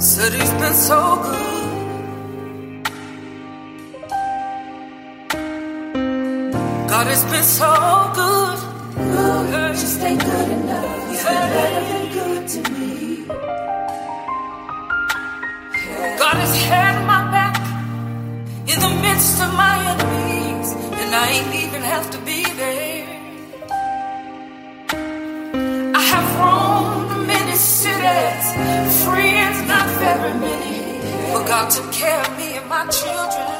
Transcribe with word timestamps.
Said 0.00 0.32
he's 0.32 0.50
been 0.52 0.72
so 0.72 1.16
good. 1.22 2.84
God 6.88 7.06
has 7.06 7.22
been 7.24 7.44
so 7.44 8.10
good. 8.14 8.58
Good, 8.96 9.72
just 9.74 10.00
ain't 10.00 10.20
good 10.24 10.48
enough. 10.48 11.10
He's 11.10 11.22
been 11.22 11.48
better 11.54 11.84
than 11.90 12.12
good 12.14 12.48
to 12.48 12.60
me. 12.72 13.26
God 16.18 16.36
has 16.44 16.56
had 16.64 17.04
my 17.06 17.30
back 17.30 17.56
in 18.72 18.80
the 18.80 19.02
midst 19.02 19.38
of 19.42 19.52
my 19.52 19.74
enemies, 19.92 20.72
and 20.98 21.14
I 21.14 21.28
ain't 21.28 21.54
even 21.62 21.82
have 21.82 22.10
to 22.12 22.18
be 22.20 22.42
there. 22.54 22.89
Many 27.50 27.58
cities, 27.58 28.46
friends 29.04 29.58
not 29.66 29.86
very 29.98 30.34
many, 30.38 31.00
but 31.32 31.46
God 31.46 31.68
took 31.70 31.90
care 31.92 32.20
of 32.20 32.38
me 32.38 32.56
and 32.58 32.68
my 32.68 32.86
children. 32.86 33.50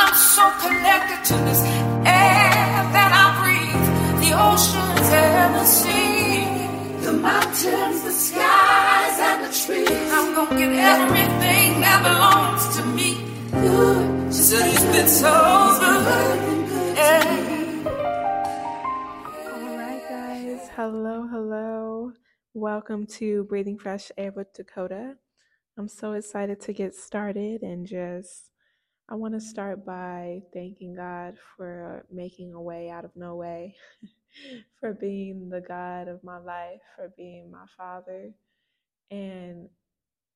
I'm 0.00 0.14
so 0.14 0.44
connected 0.64 1.20
to 1.30 1.34
this 1.48 1.62
air 2.06 2.78
that 2.96 3.10
I 3.22 3.26
breathe, 3.40 3.84
the 4.22 4.30
and 5.12 5.54
the 5.54 5.64
sea. 5.64 6.44
The 7.04 7.12
mountains, 7.12 8.02
the 8.04 8.10
skies, 8.10 9.18
and 9.28 9.44
the. 9.44 9.52
Hello, 20.78 21.26
hello. 21.26 21.67
Welcome 22.54 23.06
to 23.18 23.44
Breathing 23.44 23.76
Fresh 23.78 24.10
Air 24.16 24.32
with 24.32 24.54
Dakota. 24.54 25.16
I'm 25.76 25.86
so 25.86 26.12
excited 26.12 26.58
to 26.62 26.72
get 26.72 26.94
started 26.94 27.60
and 27.60 27.86
just, 27.86 28.50
I 29.06 29.16
want 29.16 29.34
to 29.34 29.40
start 29.40 29.84
by 29.84 30.40
thanking 30.54 30.94
God 30.94 31.36
for 31.56 32.06
making 32.10 32.54
a 32.54 32.60
way 32.60 32.88
out 32.88 33.04
of 33.04 33.10
no 33.14 33.36
way, 33.36 33.76
for 34.80 34.94
being 34.94 35.50
the 35.50 35.60
God 35.60 36.08
of 36.08 36.24
my 36.24 36.38
life, 36.38 36.80
for 36.96 37.12
being 37.18 37.50
my 37.50 37.66
Father, 37.76 38.32
and 39.10 39.68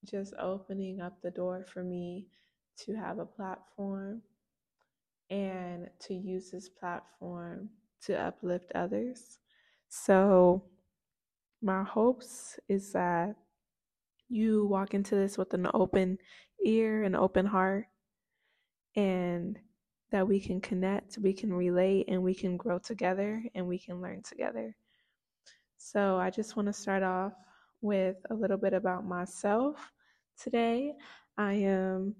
just 0.05 0.35
opening 0.39 1.01
up 1.01 1.19
the 1.23 1.31
door 1.31 1.65
for 1.67 1.83
me 1.83 2.27
to 2.85 2.93
have 2.95 3.17
a 3.17 3.25
platform 3.25 4.21
and 5.31 5.89
to 6.01 6.13
use 6.13 6.51
this 6.51 6.69
platform 6.69 7.69
to 8.03 8.21
uplift 8.21 8.71
others. 8.75 9.39
So, 9.89 10.63
my 11.63 11.83
hopes 11.83 12.59
is 12.67 12.91
that 12.93 13.35
you 14.29 14.65
walk 14.65 14.93
into 14.93 15.15
this 15.15 15.37
with 15.37 15.53
an 15.53 15.67
open 15.73 16.17
ear 16.65 17.03
and 17.03 17.15
open 17.15 17.45
heart, 17.45 17.85
and 18.95 19.57
that 20.11 20.27
we 20.27 20.39
can 20.39 20.61
connect, 20.61 21.17
we 21.17 21.33
can 21.33 21.51
relate, 21.51 22.05
and 22.07 22.21
we 22.21 22.35
can 22.35 22.57
grow 22.57 22.77
together 22.77 23.43
and 23.55 23.67
we 23.67 23.79
can 23.79 24.01
learn 24.01 24.21
together. 24.21 24.75
So, 25.77 26.17
I 26.17 26.29
just 26.29 26.55
want 26.55 26.67
to 26.67 26.73
start 26.73 27.03
off 27.03 27.33
with 27.81 28.17
a 28.29 28.33
little 28.33 28.57
bit 28.57 28.73
about 28.73 29.05
myself 29.05 29.91
today. 30.41 30.93
I 31.37 31.53
am 31.53 32.15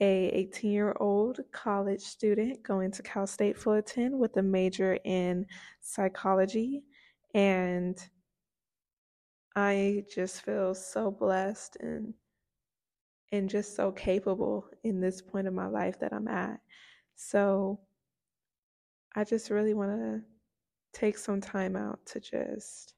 a 0.00 0.28
18 0.30 0.70
year 0.70 0.96
old 1.00 1.40
college 1.52 2.00
student 2.00 2.62
going 2.62 2.90
to 2.92 3.02
Cal 3.02 3.26
State 3.26 3.58
Fullerton 3.58 4.18
with 4.18 4.36
a 4.36 4.42
major 4.42 4.98
in 5.04 5.46
psychology 5.80 6.82
and 7.34 7.98
I 9.56 10.04
just 10.12 10.42
feel 10.42 10.74
so 10.74 11.10
blessed 11.10 11.76
and 11.80 12.14
and 13.32 13.48
just 13.50 13.74
so 13.74 13.90
capable 13.90 14.66
in 14.84 15.00
this 15.00 15.20
point 15.20 15.48
of 15.48 15.54
my 15.54 15.66
life 15.66 15.98
that 15.98 16.12
I'm 16.12 16.28
at. 16.28 16.60
So 17.16 17.80
I 19.16 19.24
just 19.24 19.50
really 19.50 19.74
want 19.74 19.90
to 19.90 20.20
take 20.92 21.18
some 21.18 21.40
time 21.40 21.74
out 21.74 21.98
to 22.06 22.20
just 22.20 22.94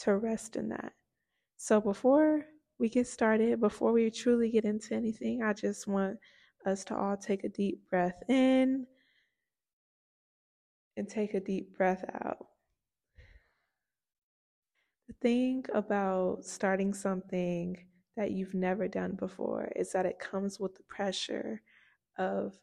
to 0.00 0.16
rest 0.16 0.56
in 0.56 0.68
that. 0.70 0.92
So 1.56 1.80
before 1.80 2.46
we 2.78 2.88
get 2.88 3.06
started, 3.06 3.60
before 3.60 3.92
we 3.92 4.10
truly 4.10 4.50
get 4.50 4.64
into 4.64 4.94
anything, 4.94 5.42
I 5.42 5.52
just 5.52 5.86
want 5.86 6.18
us 6.66 6.84
to 6.84 6.96
all 6.96 7.16
take 7.16 7.44
a 7.44 7.48
deep 7.48 7.80
breath 7.90 8.20
in 8.28 8.86
and 10.96 11.08
take 11.08 11.34
a 11.34 11.40
deep 11.40 11.76
breath 11.76 12.04
out. 12.24 12.46
The 15.10 15.16
thing 15.28 15.64
about 15.74 16.44
starting 16.44 16.94
something 16.94 17.76
that 18.16 18.30
you've 18.30 18.54
never 18.54 18.86
done 18.86 19.16
before 19.16 19.72
is 19.74 19.90
that 19.90 20.06
it 20.06 20.20
comes 20.20 20.60
with 20.60 20.76
the 20.76 20.84
pressure 20.84 21.62
of 22.16 22.54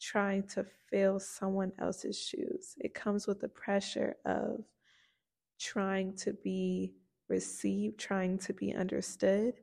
trying 0.00 0.44
to 0.50 0.64
fill 0.88 1.18
someone 1.18 1.72
else's 1.80 2.16
shoes. 2.16 2.76
It 2.78 2.94
comes 2.94 3.26
with 3.26 3.40
the 3.40 3.48
pressure 3.48 4.14
of 4.24 4.60
trying 5.58 6.14
to 6.18 6.34
be 6.34 6.94
received, 7.28 7.98
trying 7.98 8.38
to 8.38 8.52
be 8.52 8.76
understood, 8.76 9.54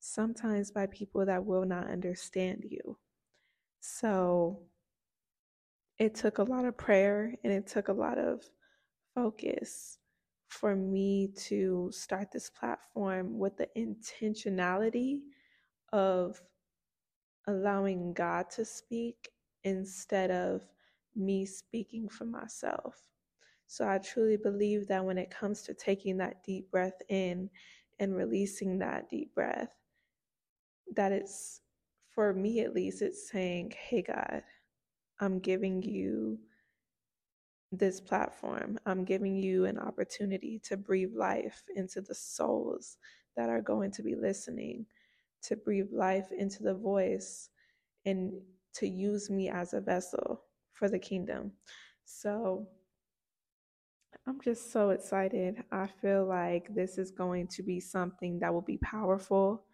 sometimes 0.00 0.72
by 0.72 0.86
people 0.86 1.24
that 1.24 1.46
will 1.46 1.64
not 1.64 1.88
understand 1.88 2.64
you. 2.68 2.98
So 3.78 4.58
it 6.00 6.16
took 6.16 6.38
a 6.38 6.42
lot 6.42 6.64
of 6.64 6.76
prayer 6.76 7.36
and 7.44 7.52
it 7.52 7.68
took 7.68 7.86
a 7.86 7.92
lot 7.92 8.18
of 8.18 8.42
focus 9.14 9.98
for 10.48 10.76
me 10.76 11.28
to 11.36 11.90
start 11.92 12.30
this 12.32 12.50
platform 12.50 13.38
with 13.38 13.56
the 13.56 13.68
intentionality 13.76 15.20
of 15.92 16.40
allowing 17.46 18.12
God 18.12 18.50
to 18.50 18.64
speak 18.64 19.30
instead 19.64 20.30
of 20.30 20.62
me 21.14 21.46
speaking 21.46 22.08
for 22.08 22.24
myself. 22.24 22.96
So 23.66 23.88
I 23.88 23.98
truly 23.98 24.36
believe 24.36 24.86
that 24.88 25.04
when 25.04 25.18
it 25.18 25.30
comes 25.30 25.62
to 25.62 25.74
taking 25.74 26.18
that 26.18 26.44
deep 26.44 26.70
breath 26.70 27.00
in 27.08 27.50
and 27.98 28.16
releasing 28.16 28.78
that 28.78 29.08
deep 29.10 29.34
breath, 29.34 29.74
that 30.94 31.12
it's, 31.12 31.60
for 32.10 32.32
me 32.32 32.60
at 32.60 32.74
least, 32.74 33.02
it's 33.02 33.28
saying, 33.30 33.72
hey, 33.76 34.02
God, 34.02 34.42
I'm 35.20 35.40
giving 35.40 35.82
you 35.82 36.38
this 37.72 38.00
platform. 38.00 38.78
I'm 38.86 39.04
giving 39.04 39.36
you 39.36 39.64
an 39.64 39.78
opportunity 39.78 40.60
to 40.64 40.76
breathe 40.76 41.14
life 41.14 41.62
into 41.74 42.00
the 42.00 42.14
souls 42.14 42.98
that 43.36 43.48
are 43.48 43.60
going 43.60 43.90
to 43.92 44.02
be 44.02 44.14
listening, 44.14 44.86
to 45.42 45.56
breathe 45.56 45.92
life 45.92 46.30
into 46.36 46.62
the 46.62 46.74
voice, 46.74 47.50
and 48.04 48.32
to 48.74 48.88
use 48.88 49.30
me 49.30 49.48
as 49.48 49.74
a 49.74 49.80
vessel 49.80 50.42
for 50.72 50.88
the 50.88 50.98
kingdom. 50.98 51.52
So 52.04 52.68
I'm 54.26 54.40
just 54.40 54.72
so 54.72 54.90
excited. 54.90 55.62
I 55.70 55.86
feel 55.86 56.26
like 56.26 56.74
this 56.74 56.98
is 56.98 57.10
going 57.10 57.48
to 57.48 57.62
be 57.62 57.80
something 57.80 58.38
that 58.40 58.52
will 58.52 58.62
be 58.62 58.78
powerful 58.78 59.64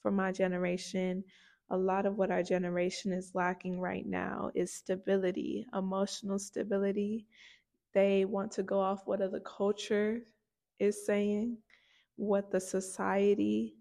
for 0.00 0.10
my 0.10 0.32
generation. 0.32 1.24
A 1.72 1.76
lot 1.76 2.04
of 2.04 2.18
what 2.18 2.30
our 2.30 2.42
generation 2.42 3.12
is 3.12 3.32
lacking 3.34 3.80
right 3.80 4.06
now 4.06 4.50
is 4.54 4.74
stability, 4.74 5.66
emotional 5.74 6.38
stability. 6.38 7.26
They 7.94 8.26
want 8.26 8.52
to 8.52 8.62
go 8.62 8.78
off 8.78 9.06
what 9.06 9.20
the 9.20 9.40
culture 9.40 10.20
is 10.78 11.06
saying, 11.06 11.56
what 12.16 12.50
the 12.50 12.60
society 12.60 13.74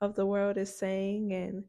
of 0.00 0.14
the 0.14 0.24
world 0.24 0.56
is 0.56 0.78
saying, 0.78 1.32
and 1.32 1.64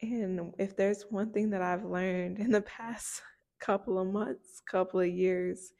and 0.00 0.54
if 0.58 0.76
there's 0.76 1.04
one 1.10 1.32
thing 1.32 1.50
that 1.50 1.62
I've 1.62 1.84
learned 1.84 2.38
in 2.38 2.52
the 2.52 2.60
past 2.78 3.22
couple 3.60 3.98
of 3.98 4.06
months, 4.06 4.62
couple 4.70 5.00
of 5.00 5.08
years, 5.08 5.72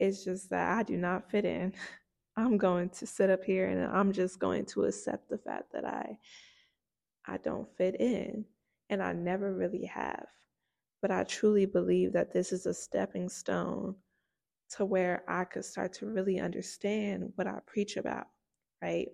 it's 0.00 0.24
just 0.24 0.50
that 0.50 0.78
I 0.78 0.82
do 0.82 0.96
not 0.96 1.30
fit 1.30 1.44
in. 1.44 1.74
I'm 2.36 2.58
going 2.58 2.88
to 2.90 3.06
sit 3.06 3.30
up 3.30 3.44
here 3.44 3.68
and 3.68 3.84
I'm 3.84 4.12
just 4.12 4.40
going 4.40 4.66
to 4.66 4.86
accept 4.86 5.30
the 5.30 5.38
fact 5.38 5.72
that 5.72 5.84
I 5.84 6.18
I 7.26 7.38
don't 7.38 7.68
fit 7.76 8.00
in 8.00 8.44
and 8.90 9.02
I 9.02 9.12
never 9.12 9.54
really 9.54 9.86
have. 9.86 10.26
But 11.02 11.10
I 11.10 11.24
truly 11.24 11.66
believe 11.66 12.12
that 12.12 12.32
this 12.32 12.52
is 12.52 12.66
a 12.66 12.74
stepping 12.74 13.28
stone 13.28 13.96
to 14.70 14.84
where 14.84 15.22
I 15.28 15.44
could 15.44 15.64
start 15.64 15.92
to 15.94 16.06
really 16.06 16.40
understand 16.40 17.32
what 17.34 17.46
I 17.46 17.58
preach 17.66 17.96
about, 17.96 18.26
right? 18.82 19.08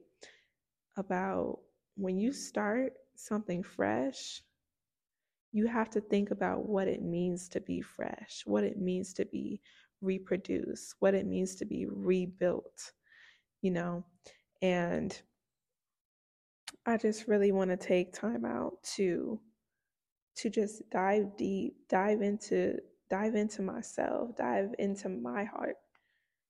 About 0.96 1.58
when 1.96 2.18
you 2.18 2.32
start 2.32 2.94
something 3.16 3.62
fresh, 3.62 4.42
you 5.52 5.66
have 5.66 5.90
to 5.90 6.00
think 6.00 6.30
about 6.30 6.68
what 6.68 6.86
it 6.86 7.02
means 7.02 7.48
to 7.48 7.60
be 7.60 7.80
fresh, 7.80 8.42
what 8.44 8.64
it 8.64 8.78
means 8.78 9.12
to 9.14 9.24
be 9.24 9.60
reproduced, 10.00 10.94
what 11.00 11.14
it 11.14 11.26
means 11.26 11.56
to 11.56 11.64
be 11.64 11.86
rebuilt, 11.86 12.92
you 13.62 13.70
know? 13.70 14.04
And 14.62 15.20
I 16.86 16.96
just 16.96 17.28
really 17.28 17.52
want 17.52 17.70
to 17.70 17.76
take 17.76 18.12
time 18.12 18.44
out 18.44 18.82
to 18.96 19.40
to 20.36 20.48
just 20.48 20.88
dive 20.90 21.36
deep, 21.36 21.74
dive 21.88 22.22
into 22.22 22.78
dive 23.10 23.34
into 23.34 23.62
myself, 23.62 24.36
dive 24.36 24.74
into 24.78 25.08
my 25.08 25.44
heart 25.44 25.76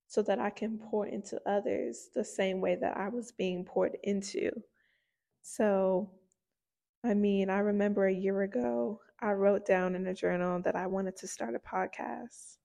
so 0.07 0.23
that 0.23 0.39
I 0.39 0.51
can 0.51 0.79
pour 0.79 1.07
into 1.07 1.41
others 1.47 2.11
the 2.15 2.25
same 2.25 2.61
way 2.61 2.77
that 2.77 2.97
I 2.97 3.09
was 3.09 3.33
being 3.33 3.65
poured 3.65 3.97
into. 4.03 4.51
So, 5.43 6.11
I 7.05 7.15
mean, 7.15 7.49
I 7.49 7.59
remember 7.59 8.07
a 8.07 8.15
year 8.15 8.43
ago, 8.43 9.01
I 9.21 9.33
wrote 9.33 9.67
down 9.67 9.95
in 9.95 10.07
a 10.09 10.15
journal 10.15 10.61
that 10.63 10.77
I 10.77 10.87
wanted 10.87 11.17
to 11.19 11.29
start 11.29 11.55
a 11.55 11.59
podcast. 11.59 12.57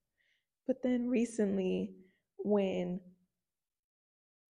But 0.68 0.82
then 0.82 1.08
recently, 1.08 1.92
when 2.38 3.00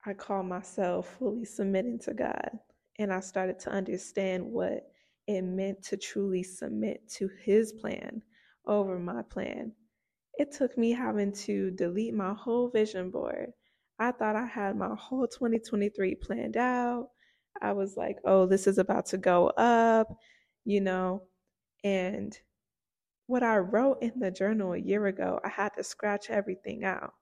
I 0.05 0.13
call 0.13 0.43
myself 0.43 1.15
fully 1.19 1.45
submitting 1.45 1.99
to 1.99 2.13
God 2.13 2.59
and 2.99 3.11
I 3.11 3.19
started 3.19 3.59
to 3.59 3.71
understand 3.71 4.45
what 4.45 4.91
it 5.27 5.41
meant 5.41 5.83
to 5.83 5.97
truly 5.97 6.43
submit 6.43 7.07
to 7.15 7.29
His 7.43 7.73
plan 7.73 8.21
over 8.67 8.99
my 8.99 9.21
plan, 9.23 9.71
it 10.37 10.51
took 10.51 10.77
me 10.77 10.91
having 10.91 11.31
to 11.31 11.71
delete 11.71 12.13
my 12.13 12.33
whole 12.33 12.69
vision 12.69 13.09
board. 13.09 13.51
I 13.99 14.11
thought 14.11 14.35
I 14.35 14.45
had 14.45 14.75
my 14.75 14.93
whole 14.95 15.27
2023 15.27 16.15
planned 16.15 16.57
out. 16.57 17.09
I 17.61 17.71
was 17.71 17.95
like, 17.95 18.17
oh, 18.25 18.45
this 18.45 18.67
is 18.67 18.77
about 18.77 19.05
to 19.07 19.17
go 19.17 19.47
up, 19.47 20.07
you 20.65 20.81
know. 20.81 21.23
And 21.83 22.37
what 23.27 23.43
I 23.43 23.57
wrote 23.57 24.01
in 24.01 24.19
the 24.19 24.31
journal 24.31 24.73
a 24.73 24.77
year 24.77 25.07
ago, 25.07 25.39
I 25.43 25.49
had 25.49 25.69
to 25.77 25.83
scratch 25.83 26.29
everything 26.29 26.83
out. 26.83 27.13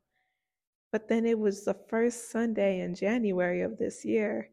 But 0.92 1.08
then 1.08 1.26
it 1.26 1.38
was 1.38 1.64
the 1.64 1.76
first 1.90 2.32
Sunday 2.32 2.82
in 2.82 2.96
January 2.96 3.62
of 3.62 3.78
this 3.78 4.04
year 4.04 4.50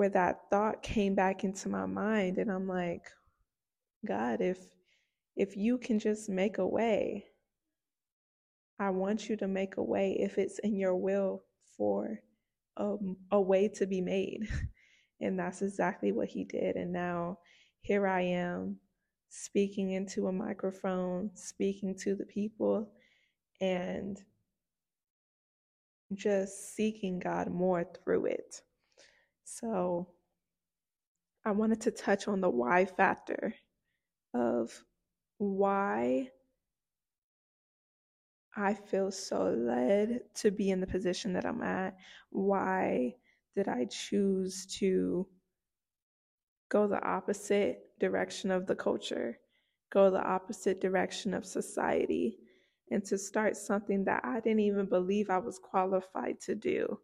where 0.00 0.08
that 0.08 0.48
thought 0.48 0.82
came 0.82 1.14
back 1.14 1.44
into 1.44 1.68
my 1.68 1.84
mind 1.84 2.38
and 2.38 2.50
I'm 2.50 2.66
like, 2.66 3.10
God, 4.06 4.40
if 4.40 4.56
if 5.36 5.58
you 5.58 5.76
can 5.76 5.98
just 5.98 6.30
make 6.30 6.56
a 6.56 6.66
way, 6.66 7.26
I 8.78 8.88
want 8.88 9.28
you 9.28 9.36
to 9.36 9.46
make 9.46 9.76
a 9.76 9.82
way 9.82 10.16
if 10.18 10.38
it's 10.38 10.58
in 10.60 10.78
your 10.78 10.96
will 10.96 11.42
for 11.76 12.18
a, 12.78 12.96
a 13.30 13.38
way 13.38 13.68
to 13.68 13.86
be 13.86 14.00
made. 14.00 14.48
And 15.20 15.38
that's 15.38 15.60
exactly 15.60 16.12
what 16.12 16.28
he 16.28 16.44
did. 16.44 16.76
And 16.76 16.94
now 16.94 17.40
here 17.82 18.06
I 18.06 18.22
am 18.22 18.76
speaking 19.28 19.90
into 19.90 20.28
a 20.28 20.32
microphone, 20.32 21.30
speaking 21.34 21.94
to 21.98 22.14
the 22.14 22.24
people, 22.24 22.90
and 23.60 24.18
just 26.14 26.74
seeking 26.74 27.18
God 27.18 27.48
more 27.50 27.84
through 27.84 28.24
it. 28.24 28.62
So 29.52 30.06
I 31.44 31.50
wanted 31.50 31.80
to 31.82 31.90
touch 31.90 32.28
on 32.28 32.40
the 32.40 32.48
why 32.48 32.84
factor 32.84 33.52
of 34.32 34.84
why 35.38 36.30
I 38.56 38.74
feel 38.74 39.10
so 39.10 39.50
led 39.50 40.20
to 40.36 40.52
be 40.52 40.70
in 40.70 40.80
the 40.80 40.86
position 40.86 41.32
that 41.32 41.44
I'm 41.44 41.62
at? 41.62 41.96
Why 42.30 43.16
did 43.56 43.66
I 43.66 43.86
choose 43.86 44.66
to 44.78 45.26
go 46.68 46.86
the 46.86 47.02
opposite 47.02 47.98
direction 47.98 48.52
of 48.52 48.66
the 48.66 48.76
culture, 48.76 49.40
go 49.90 50.10
the 50.10 50.22
opposite 50.22 50.80
direction 50.80 51.34
of 51.34 51.44
society, 51.44 52.38
and 52.92 53.04
to 53.06 53.18
start 53.18 53.56
something 53.56 54.04
that 54.04 54.24
I 54.24 54.38
didn't 54.38 54.60
even 54.60 54.86
believe 54.86 55.28
I 55.28 55.38
was 55.38 55.58
qualified 55.58 56.40
to 56.42 56.54
do? 56.54 57.00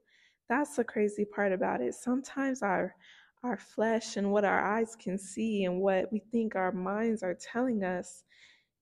That's 0.48 0.76
the 0.76 0.84
crazy 0.84 1.24
part 1.24 1.52
about 1.52 1.80
it. 1.80 1.94
Sometimes 1.94 2.62
our 2.62 2.94
our 3.42 3.56
flesh 3.56 4.16
and 4.16 4.32
what 4.32 4.44
our 4.44 4.64
eyes 4.64 4.96
can 4.96 5.18
see 5.18 5.64
and 5.64 5.80
what 5.80 6.10
we 6.10 6.18
think 6.32 6.56
our 6.56 6.72
minds 6.72 7.22
are 7.22 7.34
telling 7.34 7.84
us 7.84 8.24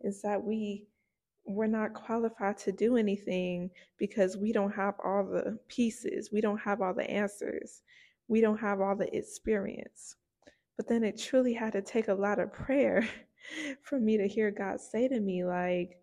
is 0.01 0.23
that 0.23 0.43
we 0.43 0.87
we're 1.47 1.67
not 1.67 1.93
qualified 1.93 2.57
to 2.57 2.73
do 2.73 2.97
anything 2.97 3.71
because 3.99 4.37
we 4.37 4.53
don't 4.53 4.75
have 4.75 4.95
all 5.05 5.25
the 5.25 5.59
pieces, 5.69 6.31
we 6.33 6.41
don't 6.41 6.59
have 6.59 6.81
all 6.81 6.95
the 6.95 7.09
answers, 7.11 7.83
we 8.29 8.41
don't 8.41 8.59
have 8.59 8.81
all 8.81 8.97
the 8.97 9.15
experience. 9.15 10.17
But 10.77 10.89
then 10.89 11.05
it 11.05 11.21
truly 11.21 11.53
had 11.53 11.75
to 11.75 11.83
take 11.83 12.09
a 12.09 12.15
lot 12.15 12.39
of 12.39 12.53
prayer 12.53 13.07
for 13.83 14.01
me 14.01 14.17
to 14.17 14.27
hear 14.27 14.51
God 14.51 14.81
say 14.81 15.07
to 15.09 15.21
me, 15.21 15.45
like, 15.45 15.99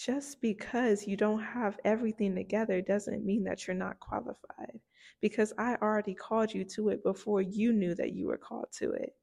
just 0.00 0.40
because 0.40 1.06
you 1.06 1.14
don't 1.14 1.42
have 1.42 1.78
everything 1.84 2.34
together 2.34 2.80
doesn't 2.80 3.24
mean 3.24 3.44
that 3.44 3.66
you're 3.66 3.76
not 3.76 4.00
qualified. 4.00 4.80
Because 5.20 5.52
I 5.58 5.76
already 5.82 6.14
called 6.14 6.54
you 6.54 6.64
to 6.76 6.88
it 6.88 7.04
before 7.04 7.42
you 7.42 7.72
knew 7.74 7.94
that 7.94 8.14
you 8.14 8.26
were 8.26 8.38
called 8.38 8.68
to 8.78 8.92
it. 8.92 9.14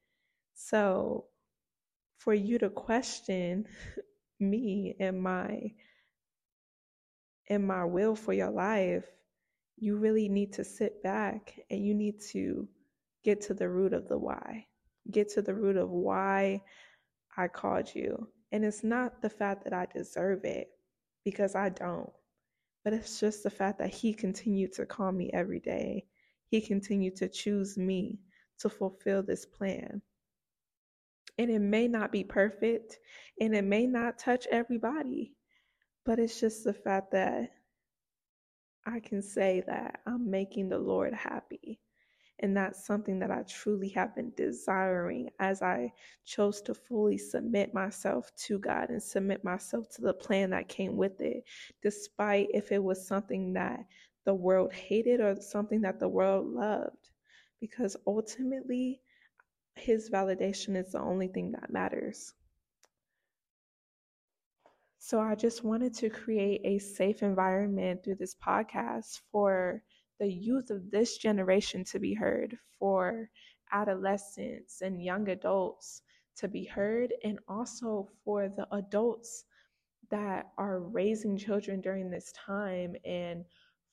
So, 0.53 1.25
for 2.19 2.33
you 2.33 2.59
to 2.59 2.69
question 2.69 3.65
me 4.39 4.95
and 4.99 5.21
my 5.21 5.71
and 7.49 7.65
my 7.65 7.85
will 7.85 8.15
for 8.15 8.33
your 8.33 8.51
life, 8.51 9.05
you 9.77 9.97
really 9.97 10.29
need 10.29 10.53
to 10.53 10.63
sit 10.63 11.01
back 11.01 11.59
and 11.71 11.83
you 11.83 11.95
need 11.95 12.19
to 12.33 12.67
get 13.23 13.41
to 13.41 13.53
the 13.53 13.69
root 13.69 13.93
of 13.93 14.07
the 14.07 14.17
why. 14.17 14.67
Get 15.09 15.29
to 15.29 15.41
the 15.41 15.55
root 15.55 15.77
of 15.77 15.89
why 15.89 16.61
I 17.35 17.47
called 17.47 17.89
you. 17.95 18.27
And 18.51 18.63
it's 18.63 18.83
not 18.83 19.21
the 19.21 19.29
fact 19.29 19.63
that 19.65 19.73
I 19.73 19.87
deserve 19.93 20.45
it, 20.45 20.69
because 21.25 21.55
I 21.55 21.69
don't. 21.69 22.11
But 22.83 22.93
it's 22.93 23.19
just 23.19 23.43
the 23.43 23.49
fact 23.49 23.79
that 23.79 23.93
He 23.93 24.13
continued 24.13 24.73
to 24.73 24.85
call 24.85 25.11
me 25.11 25.29
every 25.33 25.59
day. 25.59 26.05
He 26.49 26.61
continued 26.61 27.17
to 27.17 27.27
choose 27.27 27.77
me 27.77 28.19
to 28.59 28.69
fulfill 28.69 29.21
this 29.23 29.45
plan. 29.45 30.01
And 31.37 31.51
it 31.51 31.59
may 31.59 31.87
not 31.87 32.11
be 32.11 32.23
perfect 32.23 32.97
and 33.39 33.55
it 33.55 33.63
may 33.63 33.85
not 33.85 34.17
touch 34.17 34.47
everybody, 34.49 35.35
but 36.05 36.17
it's 36.17 36.39
just 36.39 36.63
the 36.63 36.73
fact 36.73 37.11
that 37.11 37.51
I 38.85 39.01
can 39.01 39.21
say 39.21 39.63
that 39.67 39.99
I'm 40.07 40.31
making 40.31 40.69
the 40.69 40.79
Lord 40.79 41.13
happy. 41.13 41.79
And 42.39 42.55
that's 42.55 42.85
something 42.85 43.17
that 43.19 43.31
I 43.31 43.41
truly 43.43 43.89
have 43.89 44.15
been 44.15 44.31
desiring 44.37 45.29
as 45.39 45.61
I 45.63 45.91
chose 46.23 46.61
to 46.63 46.75
fully 46.75 47.17
submit 47.17 47.73
myself 47.73 48.31
to 48.45 48.59
God 48.59 48.89
and 48.89 49.01
submit 49.01 49.43
myself 49.43 49.89
to 49.95 50.01
the 50.01 50.13
plan 50.13 50.51
that 50.51 50.67
came 50.67 50.97
with 50.97 51.19
it, 51.19 51.43
despite 51.81 52.49
if 52.53 52.71
it 52.71 52.83
was 52.83 53.07
something 53.07 53.53
that 53.53 53.79
the 54.25 54.35
world 54.35 54.71
hated 54.71 55.19
or 55.19 55.35
something 55.41 55.81
that 55.81 55.99
the 55.99 56.07
world 56.07 56.45
loved. 56.45 57.09
Because 57.59 57.97
ultimately, 58.05 59.01
his 59.75 60.09
validation 60.11 60.75
is 60.75 60.91
the 60.91 60.99
only 60.99 61.27
thing 61.27 61.51
that 61.53 61.71
matters. 61.71 62.33
So 64.99 65.19
I 65.19 65.35
just 65.35 65.63
wanted 65.63 65.93
to 65.95 66.09
create 66.09 66.61
a 66.65 66.79
safe 66.79 67.23
environment 67.23 68.03
through 68.03 68.15
this 68.15 68.35
podcast 68.35 69.21
for 69.31 69.81
the 70.19 70.31
youth 70.31 70.69
of 70.69 70.91
this 70.91 71.17
generation 71.17 71.83
to 71.85 71.99
be 71.99 72.13
heard, 72.13 72.57
for 72.79 73.29
adolescents 73.71 74.81
and 74.81 75.03
young 75.03 75.29
adults 75.29 76.01
to 76.37 76.47
be 76.47 76.65
heard, 76.65 77.13
and 77.23 77.39
also 77.47 78.07
for 78.23 78.49
the 78.49 78.67
adults 78.75 79.45
that 80.09 80.51
are 80.57 80.79
raising 80.79 81.37
children 81.37 81.81
during 81.81 82.09
this 82.09 82.31
time 82.33 82.95
and 83.05 83.43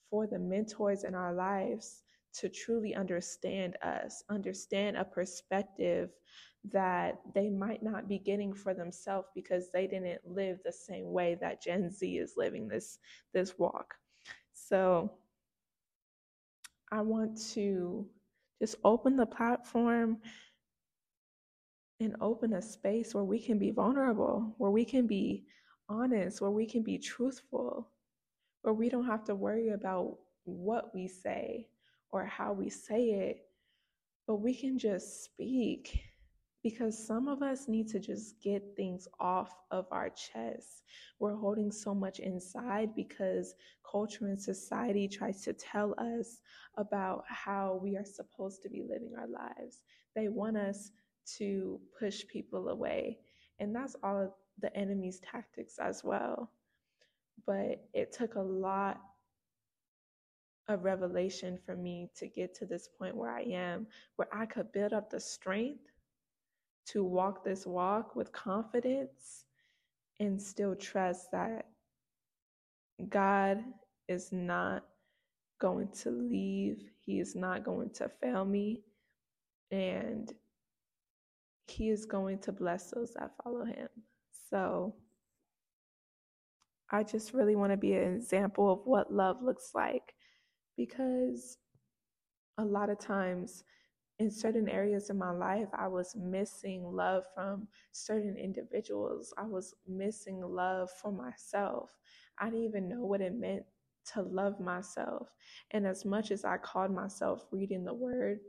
for 0.09 0.27
the 0.27 0.39
mentors 0.39 1.03
in 1.03 1.15
our 1.15 1.33
lives 1.33 2.03
to 2.33 2.49
truly 2.49 2.95
understand 2.95 3.77
us, 3.81 4.23
understand 4.29 4.97
a 4.97 5.05
perspective 5.05 6.11
that 6.71 7.19
they 7.33 7.49
might 7.49 7.83
not 7.83 8.07
be 8.07 8.17
getting 8.17 8.53
for 8.53 8.73
themselves 8.73 9.27
because 9.35 9.69
they 9.71 9.87
didn't 9.87 10.21
live 10.25 10.59
the 10.63 10.71
same 10.71 11.11
way 11.11 11.37
that 11.39 11.61
Gen 11.61 11.89
Z 11.91 12.17
is 12.17 12.33
living 12.37 12.67
this 12.67 12.99
this 13.33 13.57
walk. 13.57 13.95
So 14.53 15.11
I 16.95 17.01
want 17.01 17.37
to 17.55 18.07
just 18.61 18.77
open 18.85 19.17
the 19.17 19.25
platform 19.25 20.19
and 21.99 22.15
open 22.21 22.53
a 22.53 22.61
space 22.61 23.13
where 23.13 23.25
we 23.25 23.37
can 23.37 23.59
be 23.59 23.71
vulnerable, 23.71 24.55
where 24.59 24.71
we 24.71 24.85
can 24.85 25.05
be 25.05 25.45
honest, 25.89 26.39
where 26.39 26.51
we 26.51 26.65
can 26.65 26.83
be 26.83 26.97
truthful, 26.97 27.89
where 28.61 28.73
we 28.73 28.87
don't 28.87 29.07
have 29.07 29.25
to 29.25 29.35
worry 29.35 29.71
about 29.71 30.19
what 30.45 30.95
we 30.95 31.05
say 31.05 31.67
or 32.11 32.23
how 32.23 32.53
we 32.53 32.69
say 32.69 33.09
it, 33.09 33.39
but 34.25 34.37
we 34.37 34.55
can 34.55 34.79
just 34.79 35.25
speak 35.25 35.99
because 36.65 36.97
some 36.97 37.27
of 37.27 37.43
us 37.43 37.67
need 37.67 37.87
to 37.87 37.99
just 37.99 38.41
get 38.41 38.75
things 38.75 39.07
off 39.19 39.53
of 39.69 39.85
our 39.91 40.09
chest. 40.09 40.81
We're 41.19 41.35
holding 41.35 41.71
so 41.71 41.93
much 41.93 42.17
inside 42.17 42.95
because 42.95 43.53
culture 43.89 44.25
and 44.25 44.41
society 44.41 45.07
tries 45.07 45.43
to 45.43 45.53
tell 45.53 45.93
us 45.99 46.41
about 46.75 47.23
how 47.27 47.79
we 47.83 47.95
are 47.97 48.03
supposed 48.03 48.63
to 48.63 48.69
be 48.69 48.81
living 48.81 49.13
our 49.15 49.27
lives. 49.27 49.83
They 50.15 50.27
want 50.27 50.57
us 50.57 50.89
to 51.37 51.79
push 51.99 52.25
people 52.27 52.69
away, 52.69 53.19
and 53.59 53.75
that's 53.75 53.95
all 54.01 54.19
of 54.19 54.31
the 54.59 54.75
enemy's 54.75 55.19
tactics 55.19 55.77
as 55.77 56.03
well. 56.03 56.49
But 57.45 57.85
it 57.93 58.11
took 58.11 58.33
a 58.33 58.41
lot 58.41 58.99
a 60.67 60.75
revelation 60.75 61.59
for 61.63 61.75
me 61.75 62.09
to 62.17 62.27
get 62.27 62.55
to 62.55 62.65
this 62.65 62.89
point 62.97 63.15
where 63.15 63.29
I 63.29 63.41
am, 63.41 63.85
where 64.15 64.27
I 64.33 64.47
could 64.47 64.71
build 64.71 64.93
up 64.93 65.11
the 65.11 65.19
strength 65.19 65.91
to 66.87 67.03
walk 67.03 67.43
this 67.43 67.65
walk 67.67 68.15
with 68.15 68.31
confidence 68.33 69.45
and 70.19 70.41
still 70.41 70.75
trust 70.75 71.31
that 71.31 71.67
God 73.09 73.59
is 74.09 74.31
not 74.31 74.85
going 75.61 75.89
to 76.03 76.11
leave, 76.11 76.83
He 77.05 77.19
is 77.19 77.35
not 77.35 77.63
going 77.65 77.91
to 77.95 78.09
fail 78.21 78.45
me. 78.45 78.83
and 79.71 80.33
he 81.67 81.89
is 81.89 82.05
going 82.05 82.39
to 82.39 82.51
bless 82.51 82.91
those 82.91 83.13
that 83.15 83.31
follow 83.43 83.65
him. 83.65 83.87
So 84.49 84.95
I 86.91 87.03
just 87.03 87.33
really 87.33 87.55
want 87.55 87.73
to 87.73 87.77
be 87.77 87.93
an 87.93 88.15
example 88.15 88.71
of 88.71 88.81
what 88.85 89.13
love 89.13 89.43
looks 89.43 89.71
like 89.75 90.15
because 90.77 91.57
a 92.57 92.65
lot 92.65 92.89
of 92.89 92.99
times 92.99 93.63
in 94.19 94.31
certain 94.31 94.69
areas 94.69 95.09
in 95.09 95.17
my 95.17 95.31
life, 95.31 95.67
I 95.73 95.87
was 95.87 96.15
missing 96.15 96.83
love 96.83 97.25
from 97.33 97.67
certain 97.91 98.37
individuals. 98.37 99.33
I 99.37 99.45
was 99.45 99.73
missing 99.87 100.41
love 100.41 100.89
for 101.01 101.11
myself. 101.11 101.91
I 102.39 102.45
didn't 102.45 102.65
even 102.65 102.89
know 102.89 103.05
what 103.05 103.21
it 103.21 103.35
meant 103.35 103.63
to 104.13 104.21
love 104.21 104.59
myself. 104.59 105.29
And 105.71 105.85
as 105.85 106.05
much 106.05 106.31
as 106.31 106.45
I 106.45 106.57
called 106.57 106.91
myself 106.91 107.45
reading 107.51 107.83
the 107.83 107.93
word 107.93 108.39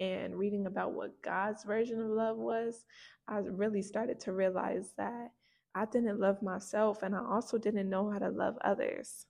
and 0.00 0.36
reading 0.36 0.66
about 0.66 0.92
what 0.92 1.22
God's 1.22 1.62
version 1.64 2.00
of 2.00 2.08
love 2.08 2.36
was, 2.36 2.84
I 3.28 3.38
really 3.38 3.82
started 3.82 4.18
to 4.20 4.32
realize 4.32 4.92
that 4.96 5.30
I 5.74 5.86
didn't 5.86 6.20
love 6.20 6.42
myself 6.42 7.02
and 7.02 7.14
I 7.14 7.24
also 7.24 7.58
didn't 7.58 7.88
know 7.90 8.10
how 8.10 8.18
to 8.18 8.30
love 8.30 8.56
others. 8.64 9.26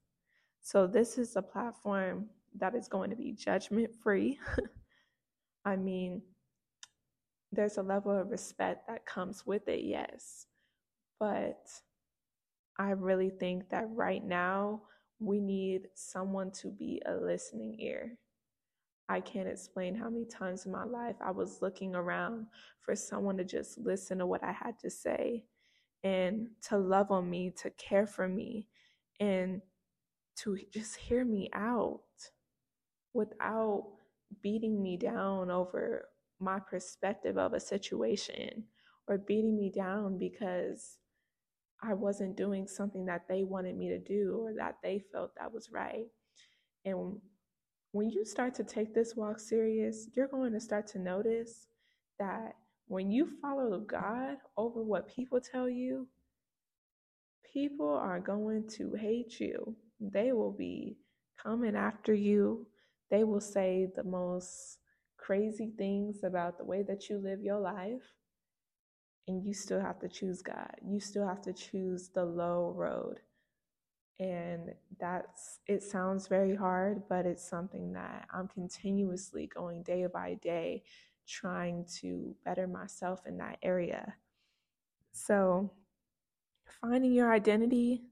So, 0.63 0.87
this 0.87 1.19
is 1.19 1.37
a 1.37 1.43
platform 1.43 2.31
that 2.57 2.75
is 2.75 2.89
going 2.89 3.11
to 3.11 3.17
be 3.17 3.33
judgment 3.33 3.91
free. 4.03 4.39
I 5.65 5.77
mean, 5.77 6.23
there's 7.53 7.79
a 7.79 7.83
level 7.83 8.13
of 8.13 8.31
respect 8.31 8.89
that 8.89 9.07
comes 9.07 9.47
with 9.47 9.69
it, 9.69 9.85
yes. 9.85 10.47
But 11.19 11.69
I 12.79 12.91
really 12.91 13.31
think 13.31 13.71
that 13.71 13.89
right 13.91 14.25
now 14.25 14.83
we 15.21 15.41
need 15.41 15.89
someone 15.95 16.51
to 16.51 16.69
be 16.69 17.01
a 17.07 17.15
listening 17.15 17.77
ear. 17.79 18.19
I 19.09 19.21
can't 19.21 19.49
explain 19.49 19.95
how 19.95 20.09
many 20.09 20.25
times 20.25 20.67
in 20.67 20.73
my 20.73 20.85
life 20.85 21.17
I 21.21 21.31
was 21.31 21.61
looking 21.61 21.95
around 21.95 22.47
for 22.81 22.97
someone 22.97 23.37
to 23.37 23.45
just 23.45 23.79
listen 23.79 24.19
to 24.19 24.27
what 24.27 24.43
I 24.43 24.53
had 24.53 24.79
to 24.81 24.91
say 24.91 25.45
and 26.03 26.49
to 26.69 26.79
love 26.79 27.11
on 27.11 27.29
me, 27.29 27.53
to 27.63 27.71
care 27.71 28.07
for 28.07 28.29
me, 28.29 28.69
and 29.21 29.61
to 30.37 30.59
just 30.73 30.97
hear 30.97 31.25
me 31.25 31.51
out 31.55 32.01
without 33.13 33.85
beating 34.43 34.83
me 34.83 34.97
down 34.97 35.51
over 35.51 36.09
my 36.41 36.59
perspective 36.59 37.39
of 37.39 37.53
a 37.53 37.61
situation 37.61 38.65
or 39.09 39.19
beating 39.19 39.57
me 39.57 39.71
down 39.75 40.19
because 40.19 40.99
I 41.83 41.95
wasn't 41.95 42.37
doing 42.37 42.67
something 42.67 43.07
that 43.07 43.29
they 43.29 43.45
wanted 43.45 43.77
me 43.77 43.89
to 43.91 43.99
do 43.99 44.39
or 44.41 44.55
that 44.59 44.77
they 44.83 45.05
felt 45.13 45.33
that 45.39 45.53
was 45.53 45.71
right. 45.71 46.07
And 46.85 47.19
when 47.93 48.11
you 48.11 48.25
start 48.25 48.55
to 48.57 48.65
take 48.65 48.95
this 48.95 49.15
walk 49.17 49.41
serious, 49.41 50.09
you're 50.15 50.29
going 50.29 50.53
to 50.53 50.61
start 50.61 50.87
to 50.89 50.99
notice 50.99 51.69
that 52.19 52.57
when 52.89 53.11
you 53.11 53.29
follow 53.41 53.81
God 53.81 54.37
over 54.57 54.83
what 54.83 55.09
people 55.15 55.41
tell 55.41 55.69
you, 55.69 56.07
people 57.53 57.89
are 57.95 58.21
going 58.21 58.69
to 58.69 58.95
hate 58.95 59.41
you. 59.41 59.77
They 60.01 60.33
will 60.33 60.53
be 60.53 60.97
coming 61.43 61.77
after 61.77 62.15
you. 62.15 62.67
They 63.11 63.25
will 63.25 63.41
say 63.41 63.89
the 63.95 64.05
most 64.05 64.79
crazy 65.17 65.73
things 65.77 66.25
about 66.25 66.59
the 66.59 66.65
way 66.65 66.83
that 66.83 67.09
you 67.09 67.19
live 67.19 67.43
your 67.43 67.61
life. 67.61 68.03
And 69.27 69.43
you 69.43 69.55
still 69.55 69.81
have 69.81 69.99
to 70.01 70.09
choose 70.09 70.43
God. 70.43 70.75
You 70.87 71.01
still 71.01 71.27
have 71.27 71.41
to 71.43 71.53
choose 71.53 72.09
the 72.09 72.25
low 72.25 72.75
road. 72.77 73.21
And 74.21 74.75
that's, 75.01 75.61
it 75.67 75.83
sounds 75.83 76.29
very 76.29 76.55
hard, 76.55 77.03
but 77.09 77.27
it's 77.27 77.43
something 77.49 77.93
that 77.95 78.29
I'm 78.33 78.49
continuously 78.49 79.47
going 79.47 79.83
day 79.83 80.07
by 80.13 80.35
day 80.35 80.83
trying 81.27 81.87
to 82.01 82.37
better 82.45 82.67
myself 82.67 83.27
in 83.27 83.39
that 83.39 83.59
area. 83.63 84.15
So, 85.13 85.71
finding 86.81 87.13
your 87.13 87.33
identity 87.33 88.03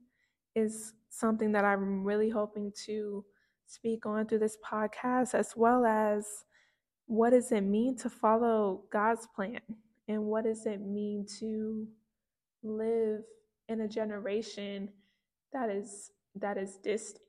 is 0.55 0.93
something 1.09 1.51
that 1.51 1.63
I'm 1.63 2.03
really 2.03 2.29
hoping 2.29 2.71
to 2.85 3.23
speak 3.65 4.05
on 4.05 4.25
through 4.25 4.39
this 4.39 4.57
podcast, 4.65 5.33
as 5.33 5.53
well 5.55 5.85
as 5.85 6.45
what 7.05 7.31
does 7.31 7.51
it 7.51 7.61
mean 7.61 7.97
to 7.97 8.09
follow 8.09 8.83
God's 8.91 9.27
plan 9.35 9.59
and 10.07 10.23
what 10.23 10.45
does 10.45 10.65
it 10.65 10.81
mean 10.81 11.25
to 11.39 11.87
live 12.63 13.21
in 13.69 13.81
a 13.81 13.87
generation 13.87 14.89
that 15.51 15.69
is 15.69 16.11
that 16.35 16.57
is 16.57 16.77
distant 16.77 17.21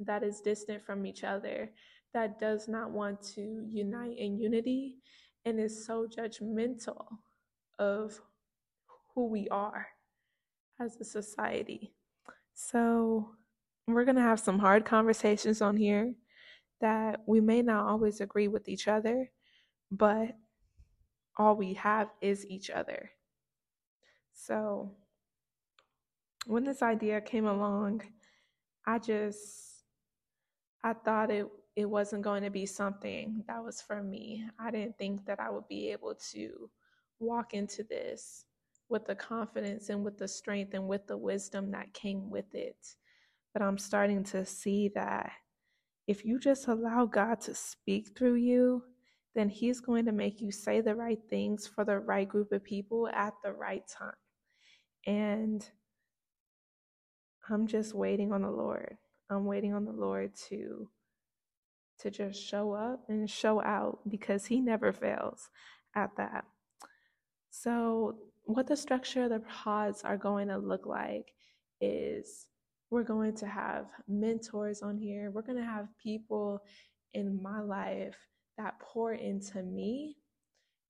that 0.00 0.22
is 0.22 0.40
distant 0.40 0.84
from 0.84 1.04
each 1.04 1.24
other 1.24 1.70
that 2.14 2.38
does 2.38 2.68
not 2.68 2.90
want 2.90 3.20
to 3.22 3.64
unite 3.68 4.16
in 4.16 4.38
unity 4.38 4.96
and 5.44 5.60
is 5.60 5.86
so 5.86 6.06
judgmental 6.06 7.06
of 7.78 8.20
who 9.14 9.26
we 9.28 9.48
are 9.48 9.86
as 10.80 10.96
a 11.00 11.04
society. 11.04 11.92
So, 12.54 13.30
we're 13.94 14.04
going 14.04 14.16
to 14.16 14.22
have 14.22 14.40
some 14.40 14.58
hard 14.58 14.84
conversations 14.84 15.62
on 15.62 15.76
here 15.76 16.14
that 16.80 17.20
we 17.26 17.40
may 17.40 17.62
not 17.62 17.86
always 17.86 18.20
agree 18.20 18.48
with 18.48 18.68
each 18.68 18.86
other, 18.88 19.30
but 19.90 20.36
all 21.36 21.56
we 21.56 21.74
have 21.74 22.08
is 22.20 22.46
each 22.46 22.70
other. 22.70 23.10
So, 24.32 24.92
when 26.46 26.64
this 26.64 26.82
idea 26.82 27.20
came 27.20 27.46
along, 27.46 28.02
I 28.86 28.98
just 28.98 29.84
I 30.82 30.92
thought 30.92 31.30
it 31.30 31.46
it 31.76 31.88
wasn't 31.88 32.22
going 32.22 32.42
to 32.42 32.50
be 32.50 32.66
something 32.66 33.44
that 33.46 33.62
was 33.62 33.80
for 33.80 34.02
me. 34.02 34.44
I 34.58 34.70
didn't 34.70 34.98
think 34.98 35.24
that 35.26 35.38
I 35.38 35.48
would 35.50 35.68
be 35.68 35.92
able 35.92 36.16
to 36.32 36.70
walk 37.20 37.54
into 37.54 37.84
this 37.84 38.46
with 38.88 39.04
the 39.04 39.14
confidence 39.14 39.88
and 39.88 40.04
with 40.04 40.18
the 40.18 40.26
strength 40.26 40.74
and 40.74 40.88
with 40.88 41.06
the 41.06 41.16
wisdom 41.16 41.70
that 41.70 41.92
came 41.92 42.30
with 42.30 42.52
it. 42.54 42.96
But 43.52 43.62
I'm 43.62 43.78
starting 43.78 44.24
to 44.24 44.44
see 44.44 44.90
that 44.94 45.32
if 46.06 46.24
you 46.24 46.38
just 46.38 46.68
allow 46.68 47.06
God 47.06 47.40
to 47.42 47.54
speak 47.54 48.16
through 48.16 48.36
you, 48.36 48.82
then 49.34 49.48
He's 49.48 49.80
going 49.80 50.06
to 50.06 50.12
make 50.12 50.40
you 50.40 50.50
say 50.50 50.80
the 50.80 50.94
right 50.94 51.20
things 51.28 51.66
for 51.66 51.84
the 51.84 51.98
right 51.98 52.28
group 52.28 52.52
of 52.52 52.64
people 52.64 53.08
at 53.08 53.34
the 53.44 53.52
right 53.52 53.86
time. 53.88 54.12
And 55.06 55.68
I'm 57.48 57.66
just 57.66 57.94
waiting 57.94 58.32
on 58.32 58.42
the 58.42 58.50
Lord. 58.50 58.96
I'm 59.30 59.44
waiting 59.44 59.74
on 59.74 59.84
the 59.84 59.92
Lord 59.92 60.32
to 60.48 60.88
to 62.00 62.10
just 62.10 62.40
show 62.40 62.72
up 62.72 63.00
and 63.08 63.28
show 63.28 63.62
out 63.62 63.98
because 64.08 64.46
he 64.46 64.60
never 64.60 64.92
fails 64.92 65.50
at 65.96 66.10
that. 66.16 66.44
So, 67.50 68.18
what 68.44 68.66
the 68.66 68.76
structure 68.76 69.24
of 69.24 69.30
the 69.30 69.40
pods 69.40 70.02
are 70.04 70.16
going 70.16 70.48
to 70.48 70.58
look 70.58 70.86
like 70.86 71.32
is 71.80 72.46
we're 72.90 73.04
going 73.04 73.34
to 73.36 73.46
have 73.46 73.86
mentors 74.06 74.82
on 74.82 74.96
here. 74.96 75.30
We're 75.30 75.42
going 75.42 75.58
to 75.58 75.64
have 75.64 75.88
people 76.02 76.62
in 77.14 77.42
my 77.42 77.60
life 77.60 78.16
that 78.56 78.78
pour 78.80 79.12
into 79.14 79.62
me, 79.62 80.16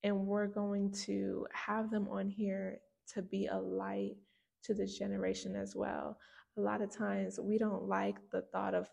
and 0.04 0.26
we're 0.26 0.46
going 0.46 0.92
to 1.06 1.46
have 1.52 1.90
them 1.90 2.08
on 2.08 2.28
here 2.28 2.78
to 3.14 3.22
be 3.22 3.46
a 3.46 3.58
light 3.58 4.16
to 4.64 4.74
this 4.74 4.96
generation 4.98 5.56
as 5.56 5.74
well. 5.74 6.18
A 6.56 6.60
lot 6.60 6.82
of 6.82 6.94
times 6.94 7.38
we 7.40 7.58
don't 7.58 7.84
like 7.84 8.16
the 8.32 8.42
thought 8.52 8.74
of 8.74 8.88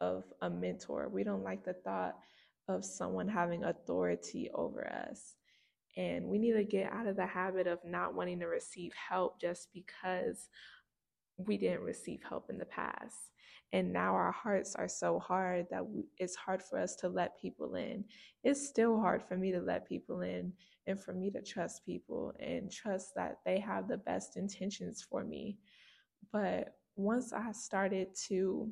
of 0.00 0.24
a 0.42 0.50
mentor. 0.50 1.08
We 1.08 1.24
don't 1.24 1.42
like 1.42 1.64
the 1.64 1.72
thought 1.72 2.16
of 2.68 2.84
someone 2.84 3.28
having 3.28 3.64
authority 3.64 4.50
over 4.54 4.86
us. 4.86 5.36
And 5.96 6.26
we 6.26 6.38
need 6.38 6.52
to 6.52 6.64
get 6.64 6.92
out 6.92 7.06
of 7.06 7.16
the 7.16 7.26
habit 7.26 7.66
of 7.66 7.78
not 7.84 8.14
wanting 8.14 8.40
to 8.40 8.46
receive 8.46 8.92
help 8.92 9.40
just 9.40 9.68
because 9.72 10.48
we 11.36 11.56
didn't 11.56 11.82
receive 11.82 12.20
help 12.28 12.50
in 12.50 12.58
the 12.58 12.66
past. 12.66 13.32
And 13.72 13.92
now 13.92 14.14
our 14.14 14.32
hearts 14.32 14.76
are 14.76 14.88
so 14.88 15.18
hard 15.18 15.66
that 15.70 15.86
we, 15.86 16.04
it's 16.18 16.36
hard 16.36 16.62
for 16.62 16.78
us 16.78 16.94
to 16.96 17.08
let 17.08 17.40
people 17.40 17.74
in. 17.74 18.04
It's 18.44 18.68
still 18.68 19.00
hard 19.00 19.22
for 19.22 19.36
me 19.36 19.50
to 19.52 19.60
let 19.60 19.88
people 19.88 20.20
in 20.20 20.52
and 20.86 21.00
for 21.00 21.12
me 21.12 21.30
to 21.32 21.42
trust 21.42 21.84
people 21.84 22.32
and 22.38 22.70
trust 22.70 23.14
that 23.16 23.38
they 23.44 23.58
have 23.58 23.88
the 23.88 23.98
best 23.98 24.36
intentions 24.36 25.04
for 25.08 25.24
me. 25.24 25.58
But 26.32 26.76
once 26.94 27.32
I 27.32 27.52
started 27.52 28.08
to 28.28 28.70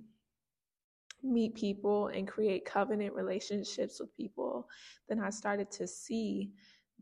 meet 1.23 1.55
people 1.55 2.09
and 2.09 2.29
create 2.29 2.65
covenant 2.65 3.15
relationships 3.15 4.01
with 4.01 4.15
people, 4.17 4.69
then 5.09 5.21
I 5.21 5.31
started 5.31 5.71
to 5.73 5.87
see 5.87 6.53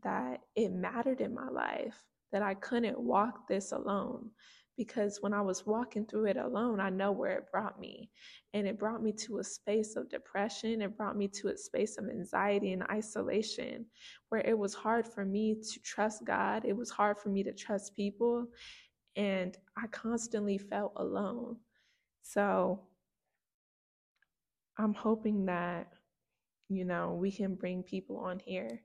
that 0.01 0.41
it 0.55 0.71
mattered 0.71 1.21
in 1.21 1.33
my 1.33 1.47
life, 1.49 1.95
that 2.31 2.41
I 2.41 2.55
couldn't 2.55 2.99
walk 2.99 3.47
this 3.47 3.71
alone. 3.71 4.31
Because 4.77 5.19
when 5.21 5.33
I 5.33 5.41
was 5.41 5.67
walking 5.67 6.05
through 6.05 6.25
it 6.25 6.37
alone, 6.37 6.79
I 6.79 6.89
know 6.89 7.11
where 7.11 7.37
it 7.37 7.51
brought 7.51 7.79
me. 7.79 8.09
And 8.53 8.67
it 8.67 8.79
brought 8.79 9.03
me 9.03 9.11
to 9.13 9.37
a 9.37 9.43
space 9.43 9.95
of 9.95 10.09
depression. 10.09 10.81
It 10.81 10.97
brought 10.97 11.15
me 11.15 11.27
to 11.27 11.49
a 11.49 11.57
space 11.57 11.97
of 11.97 12.09
anxiety 12.09 12.73
and 12.73 12.83
isolation 12.89 13.85
where 14.29 14.41
it 14.41 14.57
was 14.57 14.73
hard 14.73 15.05
for 15.07 15.25
me 15.25 15.55
to 15.55 15.79
trust 15.81 16.25
God. 16.25 16.65
It 16.65 16.75
was 16.75 16.89
hard 16.89 17.19
for 17.19 17.29
me 17.29 17.43
to 17.43 17.53
trust 17.53 17.95
people. 17.95 18.47
And 19.15 19.55
I 19.77 19.85
constantly 19.87 20.57
felt 20.57 20.93
alone. 20.95 21.57
So 22.23 22.81
I'm 24.77 24.93
hoping 24.93 25.45
that, 25.45 25.93
you 26.69 26.83
know, 26.83 27.13
we 27.13 27.31
can 27.31 27.53
bring 27.53 27.83
people 27.83 28.17
on 28.17 28.39
here 28.39 28.81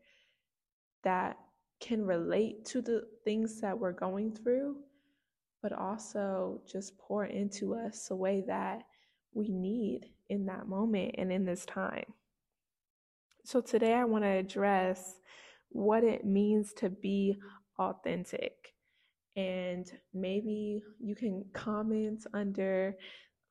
that 1.04 1.38
can 1.80 2.04
relate 2.04 2.64
to 2.66 2.82
the 2.82 3.04
things 3.24 3.60
that 3.60 3.78
we're 3.78 3.92
going 3.92 4.32
through, 4.32 4.76
but 5.62 5.72
also 5.72 6.60
just 6.70 6.96
pour 6.98 7.24
into 7.24 7.74
us 7.74 8.08
the 8.08 8.16
way 8.16 8.44
that 8.46 8.82
we 9.34 9.48
need 9.48 10.06
in 10.28 10.46
that 10.46 10.68
moment 10.68 11.14
and 11.18 11.32
in 11.32 11.44
this 11.44 11.64
time. 11.66 12.12
So, 13.44 13.60
today 13.60 13.94
I 13.94 14.04
want 14.04 14.24
to 14.24 14.28
address 14.28 15.20
what 15.70 16.04
it 16.04 16.24
means 16.24 16.72
to 16.74 16.90
be 16.90 17.38
authentic. 17.78 18.74
And 19.36 19.90
maybe 20.12 20.82
you 21.00 21.14
can 21.14 21.44
comment 21.52 22.26
under 22.34 22.96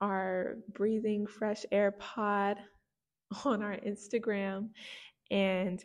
our 0.00 0.56
Breathing 0.74 1.26
Fresh 1.26 1.64
Air 1.72 1.92
pod 1.92 2.58
on 3.44 3.62
our 3.62 3.76
Instagram 3.76 4.68
and 5.30 5.84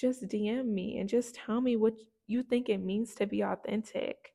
just 0.00 0.26
DM 0.28 0.66
me 0.66 0.98
and 0.98 1.08
just 1.08 1.34
tell 1.34 1.60
me 1.60 1.76
what 1.76 1.94
you 2.26 2.42
think 2.42 2.68
it 2.68 2.78
means 2.78 3.14
to 3.14 3.26
be 3.26 3.42
authentic. 3.42 4.32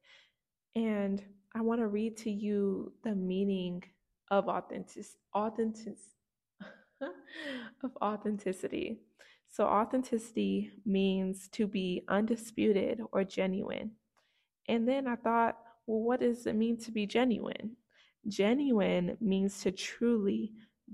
And 0.80 1.22
I 1.54 1.60
want 1.60 1.82
to 1.82 1.88
read 1.88 2.16
to 2.20 2.32
you 2.32 2.94
the 3.04 3.14
meaning 3.14 3.84
of 4.32 4.48
authentic, 4.48 5.06
authentic 5.36 5.98
of 7.84 7.92
authenticity. 8.02 9.02
So 9.50 9.66
authenticity 9.66 10.72
means 10.86 11.50
to 11.50 11.68
be 11.68 12.06
undisputed 12.08 13.02
or 13.12 13.26
genuine. 13.26 13.92
And 14.70 14.88
then 14.88 15.06
I 15.06 15.18
thought, 15.18 15.58
well, 15.86 16.00
what 16.00 16.22
does 16.22 16.48
it 16.48 16.56
mean 16.56 16.78
to 16.78 16.92
be 16.92 17.06
genuine? 17.06 17.76
Genuine 18.30 19.18
means 19.20 19.60
to 19.64 19.72
truly 19.72 20.54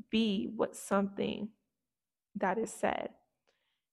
be 0.10 0.50
what 0.56 0.76
something 0.76 1.50
that 2.38 2.58
is 2.58 2.74
said. 2.74 3.10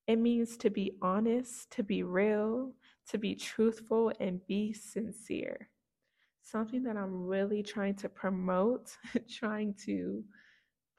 It 0.07 0.17
means 0.17 0.57
to 0.59 0.71
be 0.71 0.97
honest, 1.03 1.71
to 1.73 1.83
be 1.83 2.03
real, 2.03 2.73
to 3.11 3.19
be 3.19 3.35
truthful, 3.35 4.11
and 4.19 4.41
be 4.47 4.73
sincere. 4.73 5.69
Something 6.43 6.83
that 6.85 6.97
I'm 6.97 7.27
really 7.27 7.63
trying 7.63 7.95
to 7.97 8.09
promote, 8.09 8.97
trying 9.31 9.75
to 9.87 10.25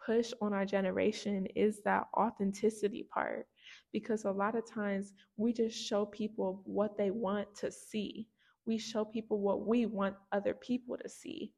push 0.06 0.34
on 0.42 0.54
our 0.54 0.66
generation 0.66 1.46
is 1.56 1.82
that 1.84 2.08
authenticity 2.18 3.08
part. 3.14 3.48
Because 3.92 4.26
a 4.26 4.32
lot 4.32 4.56
of 4.56 4.70
times 4.70 5.14
we 5.38 5.54
just 5.54 5.78
show 5.78 6.06
people 6.06 6.62
what 6.66 6.98
they 6.98 7.12
want 7.12 7.54
to 7.58 7.72
see, 7.72 8.28
we 8.66 8.78
show 8.78 9.06
people 9.06 9.40
what 9.40 9.66
we 9.68 9.86
want 9.86 10.16
other 10.32 10.54
people 10.54 10.98
to 10.98 11.10
see, 11.10 11.54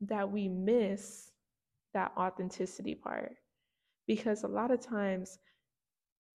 that 0.00 0.30
we 0.30 0.48
miss 0.48 1.30
that 1.94 2.12
authenticity 2.16 2.94
part. 2.94 3.34
Because 4.06 4.44
a 4.44 4.48
lot 4.48 4.70
of 4.70 4.80
times 4.80 5.38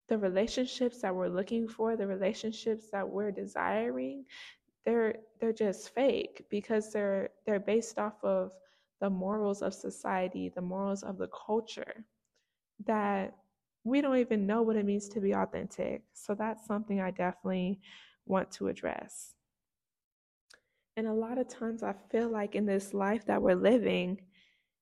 the 0.10 0.18
relationships 0.18 1.02
that 1.02 1.16
we're 1.16 1.30
looking 1.30 1.68
for, 1.68 1.96
the 1.96 2.08
relationships 2.08 2.86
that 2.92 3.08
we're 3.08 3.32
desiring, 3.32 4.26
they're 4.86 5.16
they're 5.40 5.54
just 5.54 5.94
fake 5.94 6.46
because 6.50 6.92
they're 6.92 7.30
they're 7.46 7.60
based 7.60 7.98
off 8.00 8.24
of 8.24 8.52
the 9.02 9.10
morals 9.10 9.62
of 9.62 9.74
society, 9.74 10.50
the 10.50 10.62
morals 10.62 11.04
of 11.04 11.18
the 11.18 11.30
culture 11.30 12.06
that 12.86 13.36
we 13.84 14.02
don't 14.02 14.18
even 14.18 14.48
know 14.48 14.62
what 14.62 14.76
it 14.78 14.86
means 14.86 15.10
to 15.10 15.20
be 15.20 15.34
authentic. 15.34 16.04
So 16.14 16.36
that's 16.36 16.66
something 16.66 17.02
I 17.02 17.12
definitely 17.12 17.80
want 18.26 18.52
to 18.54 18.68
address. 18.68 19.36
And 20.96 21.08
a 21.08 21.14
lot 21.14 21.38
of 21.38 21.48
times 21.48 21.84
I 21.84 21.94
feel 22.12 22.30
like 22.30 22.56
in 22.56 22.66
this 22.66 22.94
life 22.94 23.26
that 23.26 23.42
we're 23.42 23.56
living, 23.56 24.22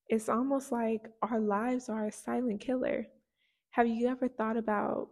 it's 0.08 0.30
almost 0.30 0.72
like 0.72 1.08
our 1.22 1.40
lives 1.40 1.90
are 1.90 2.08
a 2.08 2.12
silent 2.12 2.60
killer. 2.62 3.08
Have 3.72 3.88
you 3.88 4.10
ever 4.10 4.28
thought 4.28 4.58
about 4.58 5.08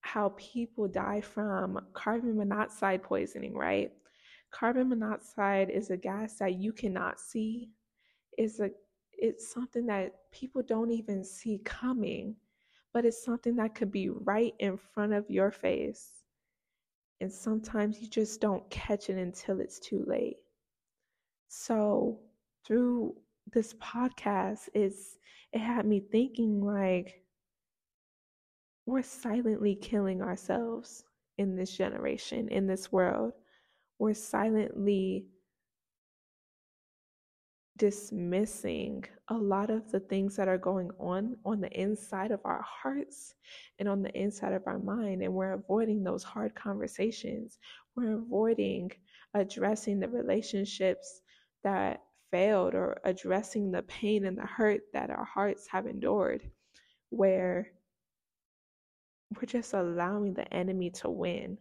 how 0.00 0.32
people 0.36 0.86
die 0.86 1.20
from 1.20 1.80
carbon 1.94 2.36
monoxide 2.36 3.02
poisoning, 3.02 3.54
right? 3.54 3.92
Carbon 4.58 4.88
monoxide 4.88 5.68
is 5.68 5.90
a 5.90 5.98
gas 5.98 6.38
that 6.38 6.54
you 6.54 6.72
cannot 6.72 7.20
see. 7.20 7.68
It's 8.38 8.58
a 8.58 8.70
it's 9.12 9.52
something 9.52 9.84
that 9.86 10.14
people 10.32 10.62
don't 10.62 10.90
even 10.90 11.22
see 11.24 11.60
coming, 11.62 12.36
but 12.94 13.04
it's 13.04 13.22
something 13.22 13.56
that 13.56 13.74
could 13.74 13.92
be 13.92 14.08
right 14.08 14.54
in 14.58 14.78
front 14.78 15.12
of 15.12 15.28
your 15.28 15.50
face. 15.50 16.22
And 17.20 17.30
sometimes 17.30 18.00
you 18.00 18.08
just 18.08 18.40
don't 18.40 18.68
catch 18.70 19.10
it 19.10 19.18
until 19.18 19.60
it's 19.60 19.78
too 19.78 20.04
late. 20.06 20.38
So, 21.48 22.18
through 22.66 23.14
this 23.52 23.74
podcast 23.74 24.70
is 24.72 25.18
it 25.52 25.60
had 25.60 25.84
me 25.84 26.00
thinking 26.00 26.62
like 26.64 27.22
we're 28.86 29.02
silently 29.02 29.74
killing 29.74 30.22
ourselves 30.22 31.04
in 31.36 31.56
this 31.56 31.76
generation, 31.76 32.48
in 32.48 32.66
this 32.66 32.90
world. 32.90 33.34
We're 33.98 34.14
silently 34.14 35.26
dismissing 37.76 39.04
a 39.28 39.34
lot 39.34 39.70
of 39.70 39.90
the 39.90 40.00
things 40.00 40.36
that 40.36 40.48
are 40.48 40.58
going 40.58 40.90
on 40.98 41.36
on 41.44 41.60
the 41.60 41.80
inside 41.80 42.30
of 42.30 42.40
our 42.44 42.62
hearts 42.62 43.34
and 43.78 43.88
on 43.88 44.02
the 44.02 44.18
inside 44.18 44.52
of 44.52 44.62
our 44.66 44.78
mind 44.78 45.22
and 45.22 45.32
we're 45.32 45.52
avoiding 45.52 46.02
those 46.02 46.22
hard 46.22 46.54
conversations. 46.54 47.58
We're 47.94 48.18
avoiding 48.18 48.92
addressing 49.34 50.00
the 50.00 50.08
relationships 50.08 51.20
that 51.64 52.02
failed 52.30 52.74
or 52.74 52.98
addressing 53.04 53.70
the 53.70 53.82
pain 53.82 54.24
and 54.24 54.38
the 54.38 54.46
hurt 54.46 54.80
that 54.92 55.10
our 55.10 55.24
hearts 55.24 55.66
have 55.68 55.86
endured, 55.86 56.50
where 57.10 57.68
we're 59.34 59.46
just 59.46 59.74
allowing 59.74 60.34
the 60.34 60.52
enemy 60.52 60.90
to 60.90 61.10
win 61.10 61.58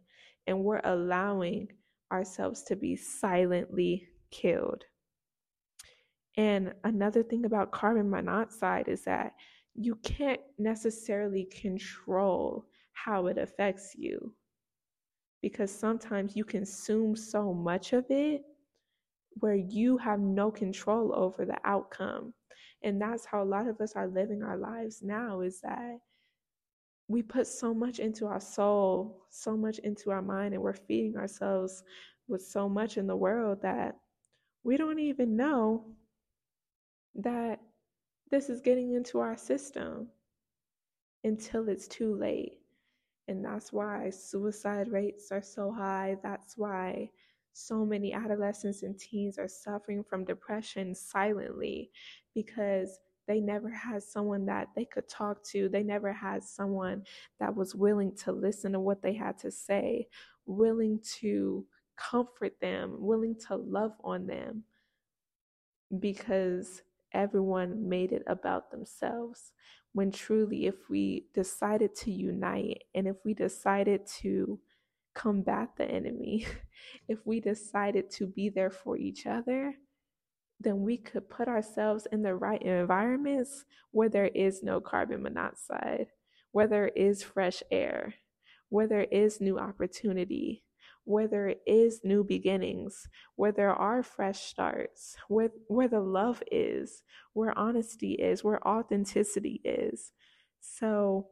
and 0.47 0.63
we're 0.63 0.81
allowing 0.83 1.67
ourselves 2.11 2.63
to 2.63 2.75
be 2.75 2.95
silently 2.95 4.07
killed. 4.31 4.83
And 6.37 6.73
another 6.83 7.23
thing 7.23 7.45
about 7.45 7.71
carbon 7.71 8.09
monoxide 8.09 8.87
is 8.87 9.03
that 9.05 9.33
you 9.73 9.95
can't 10.03 10.41
necessarily 10.57 11.45
control 11.45 12.65
how 12.93 13.27
it 13.27 13.37
affects 13.37 13.93
you 13.95 14.33
because 15.41 15.71
sometimes 15.71 16.35
you 16.35 16.43
consume 16.43 17.15
so 17.15 17.53
much 17.53 17.93
of 17.93 18.05
it 18.09 18.41
where 19.41 19.55
you 19.55 19.97
have 19.97 20.19
no 20.19 20.49
control 20.49 21.13
over 21.13 21.45
the 21.45 21.57
outcome. 21.65 22.33
And 22.83 23.01
that's 23.01 23.25
how 23.25 23.43
a 23.43 23.45
lot 23.45 23.67
of 23.67 23.79
us 23.79 23.93
are 23.95 24.07
living 24.07 24.41
our 24.41 24.57
lives 24.57 25.01
now 25.03 25.41
is 25.41 25.61
that 25.61 25.99
we 27.07 27.21
put 27.21 27.47
so 27.47 27.73
much 27.73 27.99
into 27.99 28.25
our 28.25 28.39
soul, 28.39 29.25
so 29.29 29.55
much 29.55 29.79
into 29.79 30.11
our 30.11 30.21
mind, 30.21 30.53
and 30.53 30.63
we're 30.63 30.73
feeding 30.73 31.17
ourselves 31.17 31.83
with 32.27 32.41
so 32.41 32.67
much 32.67 32.97
in 32.97 33.05
the 33.05 33.15
world 33.15 33.61
that 33.61 33.95
we 34.63 34.77
don't 34.77 34.99
even 34.99 35.35
know 35.35 35.85
that 37.13 37.59
this 38.31 38.49
is 38.49 38.61
getting 38.61 38.93
into 38.93 39.19
our 39.19 39.37
system 39.37 40.07
until 41.23 41.69
it's 41.69 41.87
too 41.87 42.15
late. 42.15 42.59
And 43.27 43.43
that's 43.43 43.71
why 43.71 44.09
suicide 44.09 44.91
rates 44.91 45.31
are 45.31 45.41
so 45.41 45.71
high. 45.71 46.17
That's 46.23 46.57
why 46.57 47.09
so 47.53 47.85
many 47.85 48.13
adolescents 48.13 48.83
and 48.83 48.97
teens 48.99 49.37
are 49.37 49.47
suffering 49.47 50.03
from 50.03 50.25
depression 50.25 50.93
silently 50.93 51.89
because 52.33 52.99
they 53.27 53.39
never 53.39 53.69
had 53.69 54.03
someone 54.03 54.45
that 54.45 54.69
they 54.75 54.85
could 54.85 55.07
talk 55.09 55.43
to. 55.45 55.69
They 55.69 55.83
never 55.83 56.13
had 56.13 56.43
someone 56.43 57.03
that 57.39 57.55
was 57.55 57.75
willing 57.75 58.15
to 58.17 58.31
listen 58.31 58.73
to 58.73 58.79
what 58.79 59.01
they 59.01 59.13
had 59.13 59.37
to 59.39 59.51
say, 59.51 60.07
willing 60.45 60.99
to 61.19 61.65
comfort 61.97 62.53
them, 62.61 62.95
willing 62.99 63.35
to 63.47 63.55
love 63.55 63.93
on 64.03 64.27
them 64.27 64.63
because 65.99 66.81
everyone 67.13 67.87
made 67.87 68.11
it 68.11 68.23
about 68.27 68.71
themselves. 68.71 69.51
When 69.93 70.11
truly, 70.11 70.65
if 70.65 70.89
we 70.89 71.27
decided 71.33 71.95
to 71.97 72.11
unite 72.11 72.83
and 72.93 73.07
if 73.07 73.15
we 73.23 73.33
decided 73.33 74.05
to 74.21 74.59
combat 75.13 75.69
the 75.77 75.85
enemy, 75.85 76.45
if 77.07 77.25
we 77.25 77.39
decided 77.39 78.09
to 78.11 78.27
be 78.27 78.49
there 78.49 78.71
for 78.71 78.97
each 78.97 79.25
other, 79.25 79.73
then 80.59 80.81
we 80.81 80.97
could 80.97 81.29
put 81.29 81.47
ourselves 81.47 82.07
in 82.11 82.21
the 82.21 82.35
right 82.35 82.61
environments 82.61 83.65
where 83.91 84.09
there 84.09 84.27
is 84.27 84.63
no 84.63 84.79
carbon 84.79 85.21
monoxide, 85.21 86.07
where 86.51 86.67
there 86.67 86.87
is 86.89 87.23
fresh 87.23 87.61
air, 87.71 88.13
where 88.69 88.87
there 88.87 89.07
is 89.11 89.41
new 89.41 89.59
opportunity, 89.59 90.63
where 91.03 91.27
there 91.27 91.55
is 91.67 92.01
new 92.03 92.23
beginnings, 92.23 93.07
where 93.35 93.51
there 93.51 93.73
are 93.73 94.01
fresh 94.01 94.41
starts, 94.41 95.15
where, 95.27 95.49
where 95.67 95.87
the 95.87 95.99
love 95.99 96.41
is, 96.51 97.03
where 97.33 97.57
honesty 97.57 98.13
is, 98.13 98.43
where 98.43 98.65
authenticity 98.67 99.61
is. 99.63 100.11
So, 100.61 101.27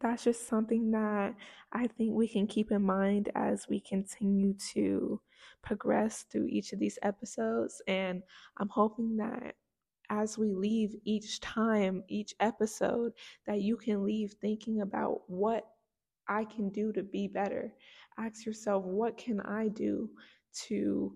that's 0.00 0.24
just 0.24 0.46
something 0.46 0.90
that 0.90 1.34
I 1.72 1.86
think 1.86 2.12
we 2.12 2.28
can 2.28 2.46
keep 2.46 2.70
in 2.70 2.82
mind 2.82 3.30
as 3.34 3.66
we 3.68 3.80
continue 3.80 4.54
to 4.74 5.20
progress 5.62 6.24
through 6.30 6.46
each 6.48 6.72
of 6.72 6.78
these 6.78 6.98
episodes. 7.02 7.82
And 7.86 8.22
I'm 8.58 8.68
hoping 8.68 9.16
that 9.16 9.54
as 10.10 10.38
we 10.38 10.52
leave 10.52 10.94
each 11.04 11.40
time, 11.40 12.04
each 12.08 12.34
episode, 12.40 13.12
that 13.46 13.60
you 13.60 13.76
can 13.76 14.04
leave 14.04 14.34
thinking 14.40 14.80
about 14.80 15.22
what 15.26 15.66
I 16.28 16.44
can 16.44 16.70
do 16.70 16.92
to 16.92 17.02
be 17.02 17.28
better. 17.28 17.72
Ask 18.18 18.46
yourself, 18.46 18.84
what 18.84 19.16
can 19.16 19.40
I 19.40 19.68
do 19.68 20.10
to 20.66 21.12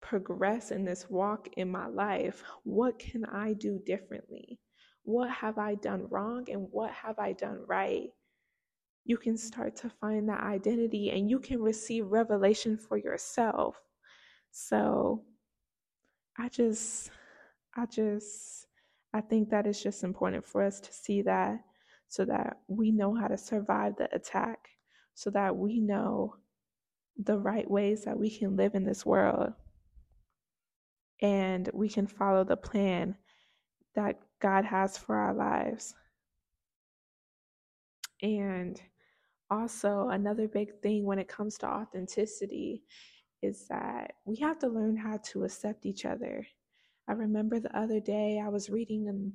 progress 0.00 0.70
in 0.70 0.84
this 0.84 1.08
walk 1.08 1.48
in 1.56 1.70
my 1.70 1.86
life? 1.86 2.42
What 2.64 2.98
can 2.98 3.24
I 3.24 3.52
do 3.54 3.78
differently? 3.86 4.58
What 5.04 5.30
have 5.30 5.58
I 5.58 5.76
done 5.76 6.06
wrong 6.10 6.46
and 6.50 6.68
what 6.70 6.90
have 6.92 7.18
I 7.18 7.32
done 7.32 7.64
right? 7.66 8.10
You 9.04 9.16
can 9.16 9.36
start 9.36 9.76
to 9.76 9.90
find 9.90 10.28
that 10.28 10.42
identity 10.42 11.10
and 11.10 11.28
you 11.28 11.40
can 11.40 11.60
receive 11.60 12.06
revelation 12.06 12.76
for 12.76 12.96
yourself. 12.96 13.76
So 14.52 15.24
I 16.38 16.48
just, 16.48 17.10
I 17.76 17.86
just, 17.86 18.66
I 19.12 19.20
think 19.20 19.50
that 19.50 19.66
it's 19.66 19.82
just 19.82 20.04
important 20.04 20.46
for 20.46 20.62
us 20.62 20.80
to 20.80 20.92
see 20.92 21.22
that 21.22 21.60
so 22.08 22.24
that 22.26 22.58
we 22.68 22.92
know 22.92 23.14
how 23.14 23.26
to 23.26 23.36
survive 23.36 23.96
the 23.96 24.14
attack, 24.14 24.68
so 25.14 25.30
that 25.30 25.56
we 25.56 25.80
know 25.80 26.36
the 27.16 27.38
right 27.38 27.70
ways 27.70 28.04
that 28.04 28.18
we 28.18 28.30
can 28.30 28.56
live 28.56 28.74
in 28.74 28.84
this 28.84 29.04
world 29.04 29.52
and 31.20 31.70
we 31.72 31.88
can 31.88 32.06
follow 32.06 32.44
the 32.44 32.56
plan 32.56 33.16
that 33.94 34.18
God 34.40 34.64
has 34.64 34.98
for 34.98 35.16
our 35.16 35.34
lives. 35.34 35.94
And 38.22 38.80
also, 39.52 40.08
another 40.08 40.48
big 40.48 40.80
thing 40.80 41.04
when 41.04 41.18
it 41.18 41.28
comes 41.28 41.58
to 41.58 41.66
authenticity 41.66 42.82
is 43.42 43.66
that 43.68 44.14
we 44.24 44.36
have 44.36 44.58
to 44.60 44.68
learn 44.68 44.96
how 44.96 45.18
to 45.18 45.44
accept 45.44 45.84
each 45.84 46.06
other. 46.06 46.46
I 47.06 47.12
remember 47.12 47.60
the 47.60 47.76
other 47.76 48.00
day 48.00 48.40
I 48.42 48.48
was 48.48 48.70
reading 48.70 49.08
in 49.08 49.32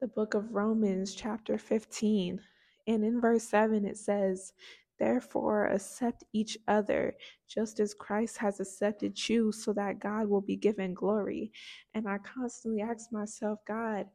the 0.00 0.08
book 0.08 0.34
of 0.34 0.52
Romans, 0.52 1.14
chapter 1.14 1.56
15, 1.56 2.40
and 2.88 3.04
in 3.04 3.20
verse 3.20 3.44
7 3.44 3.84
it 3.84 3.96
says, 3.96 4.52
Therefore, 4.98 5.66
accept 5.66 6.24
each 6.32 6.58
other 6.66 7.14
just 7.48 7.78
as 7.78 7.94
Christ 7.94 8.38
has 8.38 8.58
accepted 8.58 9.28
you, 9.28 9.52
so 9.52 9.72
that 9.74 10.00
God 10.00 10.28
will 10.28 10.40
be 10.40 10.56
given 10.56 10.94
glory. 10.94 11.52
And 11.94 12.08
I 12.08 12.18
constantly 12.18 12.80
ask 12.80 13.12
myself, 13.12 13.60
God, 13.66 14.06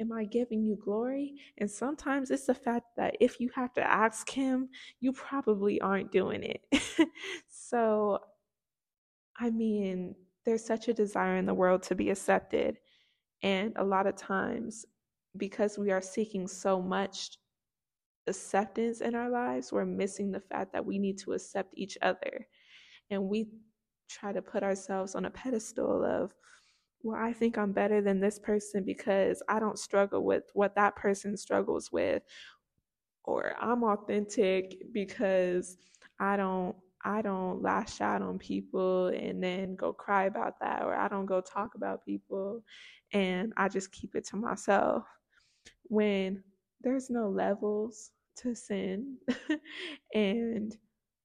am 0.00 0.12
I 0.12 0.24
giving 0.24 0.64
you 0.64 0.76
glory? 0.76 1.34
And 1.58 1.70
sometimes 1.70 2.30
it's 2.30 2.46
the 2.46 2.54
fact 2.54 2.86
that 2.96 3.16
if 3.20 3.40
you 3.40 3.50
have 3.54 3.72
to 3.74 3.82
ask 3.82 4.28
Him, 4.30 4.68
you 5.00 5.12
probably 5.12 5.80
aren't 5.80 6.12
doing 6.12 6.42
it. 6.42 7.08
so, 7.48 8.20
I 9.38 9.50
mean, 9.50 10.14
there's 10.44 10.64
such 10.64 10.88
a 10.88 10.94
desire 10.94 11.36
in 11.36 11.46
the 11.46 11.54
world 11.54 11.82
to 11.84 11.94
be 11.94 12.10
accepted. 12.10 12.78
And 13.42 13.72
a 13.76 13.84
lot 13.84 14.06
of 14.06 14.16
times, 14.16 14.86
because 15.36 15.78
we 15.78 15.90
are 15.90 16.00
seeking 16.00 16.48
so 16.48 16.80
much 16.80 17.38
acceptance 18.26 19.00
in 19.00 19.14
our 19.14 19.30
lives, 19.30 19.72
we're 19.72 19.84
missing 19.84 20.30
the 20.30 20.40
fact 20.40 20.72
that 20.72 20.84
we 20.84 20.98
need 20.98 21.18
to 21.18 21.32
accept 21.32 21.74
each 21.76 21.98
other. 22.02 22.46
And 23.10 23.28
we 23.28 23.48
try 24.08 24.32
to 24.32 24.42
put 24.42 24.62
ourselves 24.62 25.14
on 25.14 25.24
a 25.24 25.30
pedestal 25.30 26.04
of, 26.04 26.34
well, 27.02 27.20
I 27.20 27.32
think 27.32 27.56
I'm 27.56 27.72
better 27.72 28.00
than 28.00 28.20
this 28.20 28.38
person 28.38 28.84
because 28.84 29.42
I 29.48 29.60
don't 29.60 29.78
struggle 29.78 30.24
with 30.24 30.44
what 30.54 30.74
that 30.76 30.96
person 30.96 31.36
struggles 31.36 31.92
with. 31.92 32.22
Or 33.24 33.54
I'm 33.60 33.84
authentic 33.84 34.82
because 34.92 35.76
I 36.18 36.36
don't 36.36 36.74
I 37.04 37.22
don't 37.22 37.62
lash 37.62 38.00
out 38.00 38.22
on 38.22 38.38
people 38.38 39.08
and 39.08 39.42
then 39.42 39.76
go 39.76 39.92
cry 39.92 40.24
about 40.24 40.58
that 40.60 40.82
or 40.82 40.94
I 40.94 41.06
don't 41.06 41.26
go 41.26 41.40
talk 41.40 41.76
about 41.76 42.04
people 42.04 42.64
and 43.12 43.52
I 43.56 43.68
just 43.68 43.92
keep 43.92 44.16
it 44.16 44.26
to 44.28 44.36
myself. 44.36 45.04
When 45.84 46.42
there's 46.82 47.10
no 47.10 47.28
levels 47.28 48.10
to 48.38 48.54
sin. 48.54 49.16
and 50.14 50.76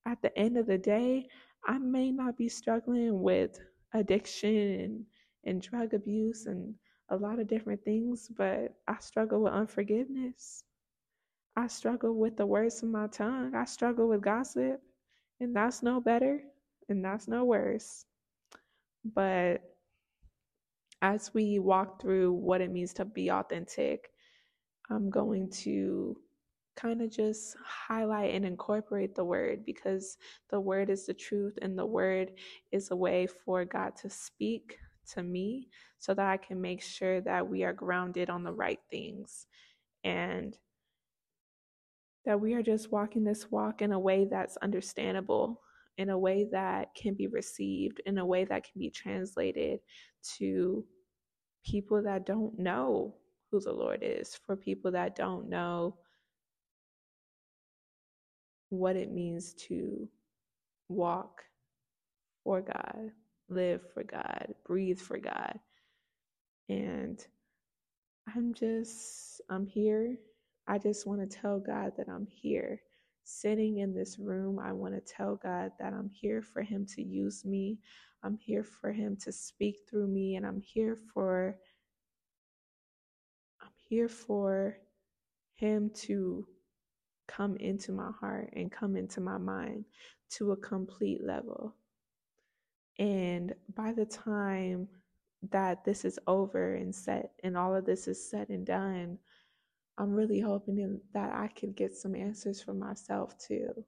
at 0.06 0.22
the 0.22 0.38
end 0.38 0.58
of 0.58 0.68
the 0.68 0.78
day, 0.78 1.28
I 1.66 1.78
may 1.78 2.12
not 2.12 2.38
be 2.38 2.50
struggling 2.50 3.22
with 3.22 3.60
addiction 3.94 5.06
and, 5.46 5.62
drug 5.62 5.94
abuse 5.94 6.46
and 6.46 6.74
a 7.10 7.16
lot 7.16 7.40
of 7.40 7.48
different 7.48 7.84
things, 7.84 8.30
but 8.38 8.74
I 8.88 8.98
struggle 9.00 9.44
with 9.44 9.54
unforgiveness. 9.54 10.64
I 11.56 11.68
struggle 11.68 12.16
with 12.16 12.38
the 12.38 12.46
words 12.46 12.82
of 12.82 12.90
my 12.90 13.08
tongue. 13.08 13.54
I 13.56 13.66
struggle 13.66 14.08
with 14.08 14.22
gossip, 14.22 14.82
and 15.40 15.56
that's 15.56 15.84
no 15.84 16.02
better 16.02 16.42
and 16.90 17.04
that's 17.04 17.28
no 17.28 17.46
worse. 17.46 18.06
But 19.06 19.62
as 21.02 21.34
we 21.34 21.60
walk 21.60 22.02
through 22.02 22.34
what 22.34 22.62
it 22.62 22.72
means 22.72 22.94
to 22.94 23.06
be 23.06 23.30
authentic, 23.30 24.10
I'm 24.90 25.10
going 25.10 25.50
to 25.64 26.18
kind 26.76 27.02
of 27.02 27.12
just 27.12 27.56
highlight 27.64 28.34
and 28.34 28.46
incorporate 28.46 29.16
the 29.16 29.24
word 29.24 29.66
because 29.66 30.18
the 30.50 30.60
word 30.60 30.90
is 30.90 31.06
the 31.06 31.14
truth 31.14 31.58
and 31.62 31.78
the 31.78 31.86
word 31.86 32.32
is 32.72 32.90
a 32.92 32.96
way 32.96 33.28
for 33.28 33.66
God 33.66 33.96
to 33.98 34.10
speak 34.10 34.78
to 35.14 35.24
me 35.24 35.68
so 36.00 36.14
that 36.14 36.28
I 36.28 36.38
can 36.38 36.62
make 36.62 36.82
sure 36.82 37.22
that 37.22 37.48
we 37.48 37.64
are 37.64 37.74
grounded 37.74 38.30
on 38.30 38.44
the 38.44 38.54
right 38.54 38.80
things 38.90 39.48
and 40.04 40.58
that 42.26 42.40
we 42.40 42.54
are 42.54 42.64
just 42.64 42.92
walking 42.92 43.24
this 43.24 43.52
walk 43.52 43.82
in 43.82 43.92
a 43.92 44.00
way 44.00 44.26
that's 44.30 44.58
understandable, 44.58 45.62
in 45.98 46.10
a 46.10 46.18
way 46.18 46.48
that 46.52 46.96
can 46.96 47.14
be 47.14 47.28
received, 47.28 48.02
in 48.06 48.18
a 48.18 48.26
way 48.26 48.46
that 48.46 48.64
can 48.64 48.80
be 48.80 48.90
translated 48.90 49.80
to 50.38 50.86
people 51.66 52.02
that 52.04 52.26
don't 52.26 52.58
know 52.58 53.16
who 53.52 53.60
the 53.60 53.72
Lord 53.72 54.00
is, 54.02 54.40
for 54.46 54.56
people 54.56 54.92
that 54.92 55.16
don't 55.16 55.50
know 55.50 55.98
what 58.70 58.96
it 58.96 59.12
means 59.12 59.54
to 59.54 60.10
walk 60.90 61.44
for 62.44 62.62
God, 62.62 63.12
live 63.50 63.82
for 63.94 64.04
God, 64.04 64.54
breathe 64.66 65.00
for 65.00 65.18
God. 65.20 65.60
And 66.70 67.26
I'm 68.36 68.54
just, 68.54 69.42
I'm 69.50 69.68
here. 69.68 70.18
I 70.68 70.78
just 70.80 71.08
want 71.08 71.22
to 71.30 71.38
tell 71.40 71.60
God 71.60 71.94
that 71.98 72.10
I'm 72.10 72.28
here. 72.28 72.82
Sitting 73.26 73.80
in 73.80 73.94
this 73.94 74.20
room, 74.20 74.60
I 74.60 74.74
want 74.74 74.96
to 74.96 75.02
tell 75.02 75.38
God 75.38 75.72
that 75.80 75.94
I'm 75.94 76.10
here 76.10 76.42
for 76.42 76.62
Him 76.62 76.86
to 76.96 77.04
use 77.04 77.46
me. 77.46 77.80
I'm 78.24 78.38
here 78.38 78.64
for 78.64 78.92
Him 78.92 79.18
to 79.24 79.32
speak 79.32 79.78
through 79.90 80.08
me, 80.08 80.36
and 80.36 80.46
I'm 80.46 80.62
here 80.62 80.98
for 81.14 81.58
I'm 83.62 83.70
here 83.90 84.10
for 84.10 84.78
Him 85.56 85.92
to 85.96 86.48
come 87.28 87.58
into 87.58 87.92
my 87.92 88.12
heart 88.20 88.52
and 88.56 88.72
come 88.72 88.96
into 88.98 89.22
my 89.22 89.38
mind 89.38 89.86
to 90.32 90.52
a 90.52 90.58
complete 90.58 91.24
level. 91.24 91.76
And 93.00 93.54
by 93.76 93.94
the 93.94 94.06
time 94.06 94.88
that 95.52 95.84
this 95.84 96.06
is 96.06 96.20
over 96.28 96.76
and 96.76 96.94
set 96.94 97.32
and 97.44 97.58
all 97.58 97.76
of 97.76 97.86
this 97.86 98.08
is 98.08 98.30
said 98.30 98.50
and 98.50 98.66
done, 98.66 99.18
I'm 99.98 100.12
really 100.12 100.40
hoping 100.40 101.02
that 101.14 101.34
I 101.34 101.48
can 101.48 101.74
get 101.74 101.96
some 101.96 102.16
answers 102.16 102.62
for 102.62 102.74
myself 102.74 103.38
too. 103.38 103.86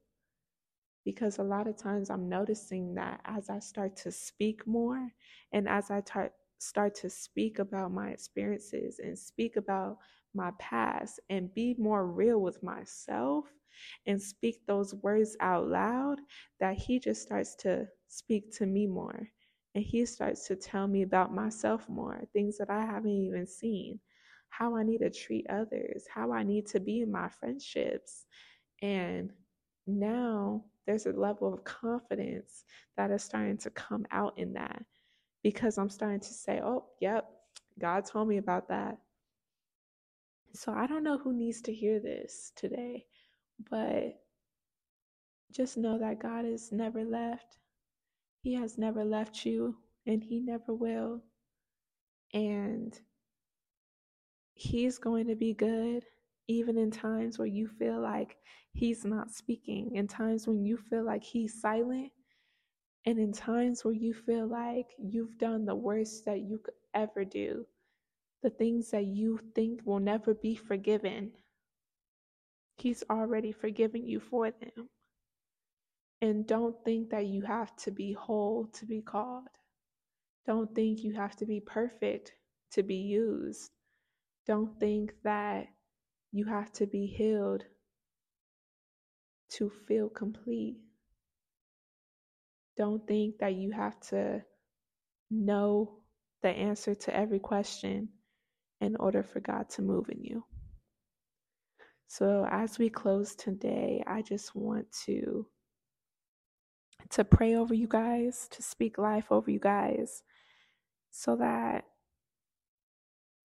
Because 1.04 1.38
a 1.38 1.44
lot 1.44 1.68
of 1.68 1.78
times 1.78 2.10
I'm 2.10 2.28
noticing 2.28 2.96
that 2.96 3.22
as 3.26 3.50
I 3.50 3.60
start 3.60 3.96
to 3.98 4.12
speak 4.12 4.66
more 4.66 5.12
and 5.52 5.70
as 5.70 5.92
I 5.92 6.02
tar- 6.02 6.34
start 6.58 6.96
to 6.96 7.10
speak 7.10 7.60
about 7.60 7.92
my 7.92 8.10
experiences 8.10 9.00
and 9.00 9.18
speak 9.18 9.56
about 9.56 9.98
my 10.34 10.52
past 10.60 11.20
and 11.30 11.54
be 11.54 11.76
more 11.78 12.08
real 12.08 12.42
with 12.42 12.62
myself 12.64 13.46
and 14.08 14.22
speak 14.22 14.66
those 14.66 14.96
words 14.96 15.38
out 15.40 15.68
loud, 15.68 16.20
that 16.60 16.76
He 16.76 17.00
just 17.00 17.22
starts 17.22 17.56
to 17.58 17.88
speak 18.08 18.56
to 18.58 18.66
me 18.66 18.88
more. 18.88 19.30
And 19.76 19.84
He 19.84 20.06
starts 20.06 20.48
to 20.48 20.56
tell 20.56 20.88
me 20.88 21.02
about 21.04 21.34
myself 21.34 21.88
more, 21.90 22.22
things 22.34 22.58
that 22.58 22.70
I 22.70 22.86
haven't 22.86 23.12
even 23.12 23.46
seen, 23.46 24.00
how 24.50 24.76
I 24.76 24.84
need 24.84 25.00
to 25.00 25.10
treat 25.10 25.46
others, 25.50 26.06
how 26.14 26.32
I 26.32 26.44
need 26.44 26.68
to 26.68 26.80
be 26.80 27.02
in 27.02 27.12
my 27.12 27.30
friendships. 27.30 28.26
And 28.82 29.32
now 29.88 30.64
there's 30.86 31.06
a 31.06 31.12
level 31.12 31.54
of 31.54 31.64
confidence 31.64 32.64
that 32.98 33.12
is 33.12 33.24
starting 33.24 33.58
to 33.58 33.70
come 33.72 34.06
out 34.12 34.38
in 34.38 34.54
that 34.54 34.84
because 35.44 35.78
I'm 35.78 35.90
starting 35.90 36.20
to 36.22 36.34
say, 36.34 36.62
oh, 36.64 36.86
yep, 37.00 37.30
God 37.80 38.06
told 38.06 38.28
me 38.28 38.38
about 38.38 38.70
that. 38.70 38.98
So 40.54 40.72
I 40.72 40.88
don't 40.88 41.04
know 41.04 41.18
who 41.18 41.34
needs 41.34 41.62
to 41.64 41.74
hear 41.74 42.00
this 42.00 42.54
today, 42.56 43.06
but 43.70 44.22
just 45.52 45.78
know 45.78 46.00
that 46.00 46.20
God 46.20 46.46
has 46.46 46.72
never 46.72 47.04
left. 47.04 47.58
He 48.46 48.54
has 48.54 48.78
never 48.78 49.04
left 49.04 49.44
you, 49.44 49.76
and 50.06 50.24
He 50.24 50.40
never 50.40 50.72
will. 50.72 51.24
And 52.32 52.94
He's 54.54 55.00
going 55.00 55.26
to 55.30 55.36
be 55.36 55.56
good, 55.56 56.06
even 56.48 56.78
in 56.78 56.92
times 56.92 57.40
where 57.40 57.48
you 57.48 57.68
feel 57.68 58.00
like 58.00 58.38
He's 58.72 59.04
not 59.04 59.32
speaking, 59.32 59.96
in 59.96 60.08
times 60.08 60.46
when 60.48 60.64
you 60.64 60.78
feel 60.78 61.04
like 61.04 61.24
He's 61.24 61.60
silent, 61.60 62.12
and 63.08 63.18
in 63.18 63.34
times 63.34 63.84
where 63.84 63.96
you 63.96 64.14
feel 64.14 64.46
like 64.46 64.92
you've 65.00 65.40
done 65.40 65.66
the 65.66 65.74
worst 65.74 66.24
that 66.26 66.42
you 66.42 66.60
could 66.60 66.76
ever 66.94 67.26
do 67.26 67.66
the 68.44 68.52
things 68.52 68.92
that 68.92 69.06
you 69.06 69.40
think 69.56 69.82
will 69.86 70.00
never 70.00 70.36
be 70.36 70.54
forgiven. 70.56 71.32
He's 72.78 73.04
already 73.10 73.52
forgiven 73.52 74.06
you 74.06 74.20
for 74.20 74.52
them. 74.52 74.88
And 76.26 76.48
don't 76.48 76.76
think 76.84 77.12
that 77.12 77.28
you 77.28 77.44
have 77.44 77.76
to 77.76 77.92
be 77.92 78.12
whole 78.12 78.66
to 78.74 78.86
be 78.88 79.00
called. 79.00 79.46
Don't 80.48 80.74
think 80.74 81.04
you 81.04 81.14
have 81.14 81.36
to 81.36 81.46
be 81.46 81.60
perfect 81.60 82.34
to 82.72 82.82
be 82.82 82.96
used. 82.96 83.70
Don't 84.48 84.80
think 84.80 85.14
that 85.24 85.68
you 86.32 86.46
have 86.46 86.72
to 86.74 86.88
be 86.88 87.06
healed 87.06 87.64
to 89.52 89.70
feel 89.88 90.10
complete. 90.10 90.78
Don't 92.76 93.06
think 93.08 93.38
that 93.38 93.54
you 93.54 93.72
have 93.72 94.00
to 94.10 94.44
know 95.30 96.00
the 96.42 96.50
answer 96.50 96.96
to 96.96 97.16
every 97.16 97.40
question 97.40 98.10
in 98.82 98.96
order 98.96 99.22
for 99.22 99.42
God 99.42 99.70
to 99.70 99.84
move 99.84 100.10
in 100.10 100.24
you. 100.24 100.44
So 102.08 102.48
as 102.50 102.80
we 102.80 102.90
close 102.90 103.36
today, 103.36 104.04
I 104.08 104.24
just 104.24 104.56
want 104.56 104.88
to 105.06 105.46
to 107.12 107.24
pray 107.24 107.56
over 107.56 107.74
you 107.74 107.88
guys, 107.88 108.48
to 108.52 108.64
speak 108.64 108.98
life 108.98 109.32
over 109.32 109.52
you 109.52 109.60
guys 109.60 110.24
so 111.12 111.36
that 111.38 111.86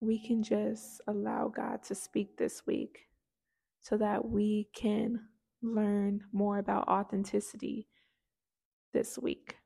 we 0.01 0.18
can 0.18 0.42
just 0.42 1.01
allow 1.07 1.49
God 1.49 1.83
to 1.85 1.94
speak 1.94 2.37
this 2.37 2.66
week 2.66 3.07
so 3.81 3.96
that 3.96 4.29
we 4.29 4.68
can 4.75 5.20
learn 5.62 6.23
more 6.33 6.59
about 6.59 6.88
authenticity 6.88 7.88
this 8.92 9.18
week. 9.18 9.57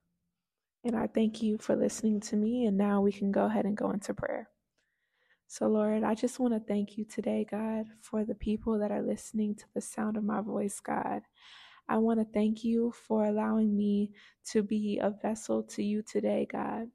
And 0.84 0.96
I 0.96 1.06
thank 1.06 1.42
you 1.42 1.58
for 1.58 1.76
listening 1.76 2.20
to 2.22 2.36
me. 2.36 2.66
And 2.66 2.76
now 2.76 3.00
we 3.00 3.12
can 3.12 3.32
go 3.32 3.46
ahead 3.46 3.64
and 3.64 3.76
go 3.76 3.90
into 3.90 4.14
prayer. 4.14 4.48
So, 5.46 5.66
Lord, 5.66 6.02
I 6.04 6.14
just 6.14 6.38
want 6.38 6.54
to 6.54 6.60
thank 6.60 6.98
you 6.98 7.04
today, 7.04 7.46
God, 7.48 7.86
for 8.00 8.24
the 8.24 8.34
people 8.34 8.78
that 8.78 8.90
are 8.90 9.02
listening 9.02 9.54
to 9.56 9.64
the 9.74 9.80
sound 9.80 10.16
of 10.16 10.24
my 10.24 10.40
voice, 10.40 10.80
God. 10.80 11.22
I 11.88 11.98
want 11.98 12.20
to 12.20 12.26
thank 12.34 12.64
you 12.64 12.92
for 13.08 13.26
allowing 13.26 13.76
me 13.76 14.12
to 14.52 14.62
be 14.62 15.00
a 15.02 15.10
vessel 15.10 15.62
to 15.64 15.82
you 15.82 16.02
today, 16.02 16.46
God. 16.50 16.88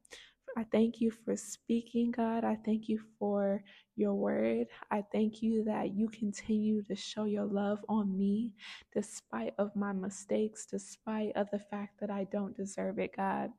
I 0.56 0.64
thank 0.72 1.00
you 1.00 1.10
for 1.10 1.36
speaking, 1.36 2.10
God. 2.10 2.44
I 2.44 2.56
thank 2.64 2.88
you 2.88 3.00
for 3.18 3.62
your 3.96 4.14
word. 4.14 4.66
I 4.90 5.04
thank 5.12 5.42
you 5.42 5.64
that 5.64 5.94
you 5.94 6.08
continue 6.10 6.82
to 6.84 6.96
show 6.96 7.24
your 7.24 7.46
love 7.46 7.80
on 7.88 8.16
me 8.18 8.52
despite 8.94 9.54
of 9.58 9.74
my 9.76 9.92
mistakes, 9.92 10.66
despite 10.66 11.32
of 11.36 11.48
the 11.52 11.60
fact 11.60 12.00
that 12.00 12.10
I 12.10 12.24
don't 12.32 12.56
deserve 12.56 12.98
it, 12.98 13.16
God. 13.16 13.50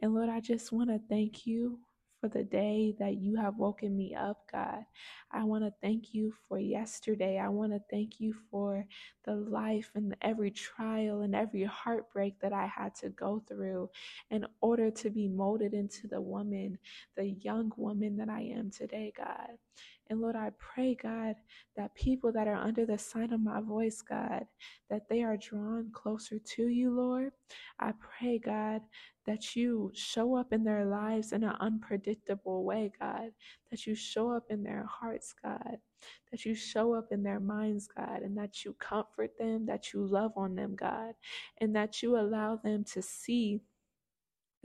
And 0.00 0.14
Lord, 0.14 0.28
I 0.30 0.40
just 0.40 0.72
want 0.72 0.90
to 0.90 1.00
thank 1.08 1.46
you 1.46 1.80
for 2.20 2.28
the 2.28 2.44
day 2.44 2.94
that 2.98 3.18
you 3.18 3.36
have 3.36 3.56
woken 3.56 3.96
me 3.96 4.14
up, 4.14 4.42
God. 4.52 4.84
I 5.32 5.44
want 5.44 5.64
to 5.64 5.72
thank 5.82 6.14
you 6.14 6.34
for 6.48 6.58
yesterday. 6.58 7.38
I 7.38 7.48
want 7.48 7.72
to 7.72 7.80
thank 7.90 8.20
you 8.20 8.34
for 8.50 8.86
the 9.24 9.34
life 9.34 9.90
and 9.94 10.16
every 10.22 10.50
trial 10.50 11.22
and 11.22 11.34
every 11.34 11.64
heartbreak 11.64 12.40
that 12.40 12.52
I 12.52 12.66
had 12.66 12.94
to 12.96 13.10
go 13.10 13.42
through 13.48 13.90
in 14.30 14.46
order 14.60 14.90
to 14.90 15.10
be 15.10 15.28
molded 15.28 15.74
into 15.74 16.08
the 16.08 16.20
woman, 16.20 16.78
the 17.16 17.30
young 17.40 17.72
woman 17.76 18.16
that 18.18 18.28
I 18.28 18.42
am 18.42 18.70
today, 18.70 19.12
God. 19.16 19.50
And 20.10 20.20
Lord, 20.20 20.36
I 20.36 20.50
pray, 20.58 20.96
God, 21.00 21.36
that 21.76 21.94
people 21.94 22.32
that 22.32 22.48
are 22.48 22.54
under 22.56 22.86
the 22.86 22.98
sign 22.98 23.32
of 23.32 23.40
my 23.40 23.60
voice, 23.60 24.02
God, 24.02 24.46
that 24.90 25.08
they 25.08 25.22
are 25.22 25.36
drawn 25.36 25.90
closer 25.92 26.38
to 26.38 26.68
you, 26.68 26.90
Lord. 26.90 27.32
I 27.78 27.92
pray, 28.00 28.38
God, 28.38 28.82
that 29.28 29.54
you 29.54 29.92
show 29.94 30.36
up 30.36 30.54
in 30.54 30.64
their 30.64 30.86
lives 30.86 31.32
in 31.34 31.44
an 31.44 31.54
unpredictable 31.60 32.64
way, 32.64 32.90
God, 33.00 33.30
that 33.70 33.86
you 33.86 33.94
show 33.94 34.32
up 34.32 34.46
in 34.50 34.64
their 34.64 34.86
hearts, 34.90 35.34
God, 35.44 35.78
that 36.32 36.46
you 36.46 36.54
show 36.54 36.94
up 36.94 37.08
in 37.12 37.22
their 37.22 37.40
minds, 37.40 37.88
God, 37.88 38.22
and 38.22 38.36
that 38.38 38.64
you 38.64 38.74
comfort 38.80 39.32
them, 39.38 39.66
that 39.66 39.92
you 39.92 40.06
love 40.06 40.32
on 40.36 40.56
them, 40.56 40.74
God, 40.74 41.14
and 41.60 41.76
that 41.76 42.02
you 42.02 42.18
allow 42.18 42.56
them 42.56 42.84
to 42.94 43.02
see 43.02 43.60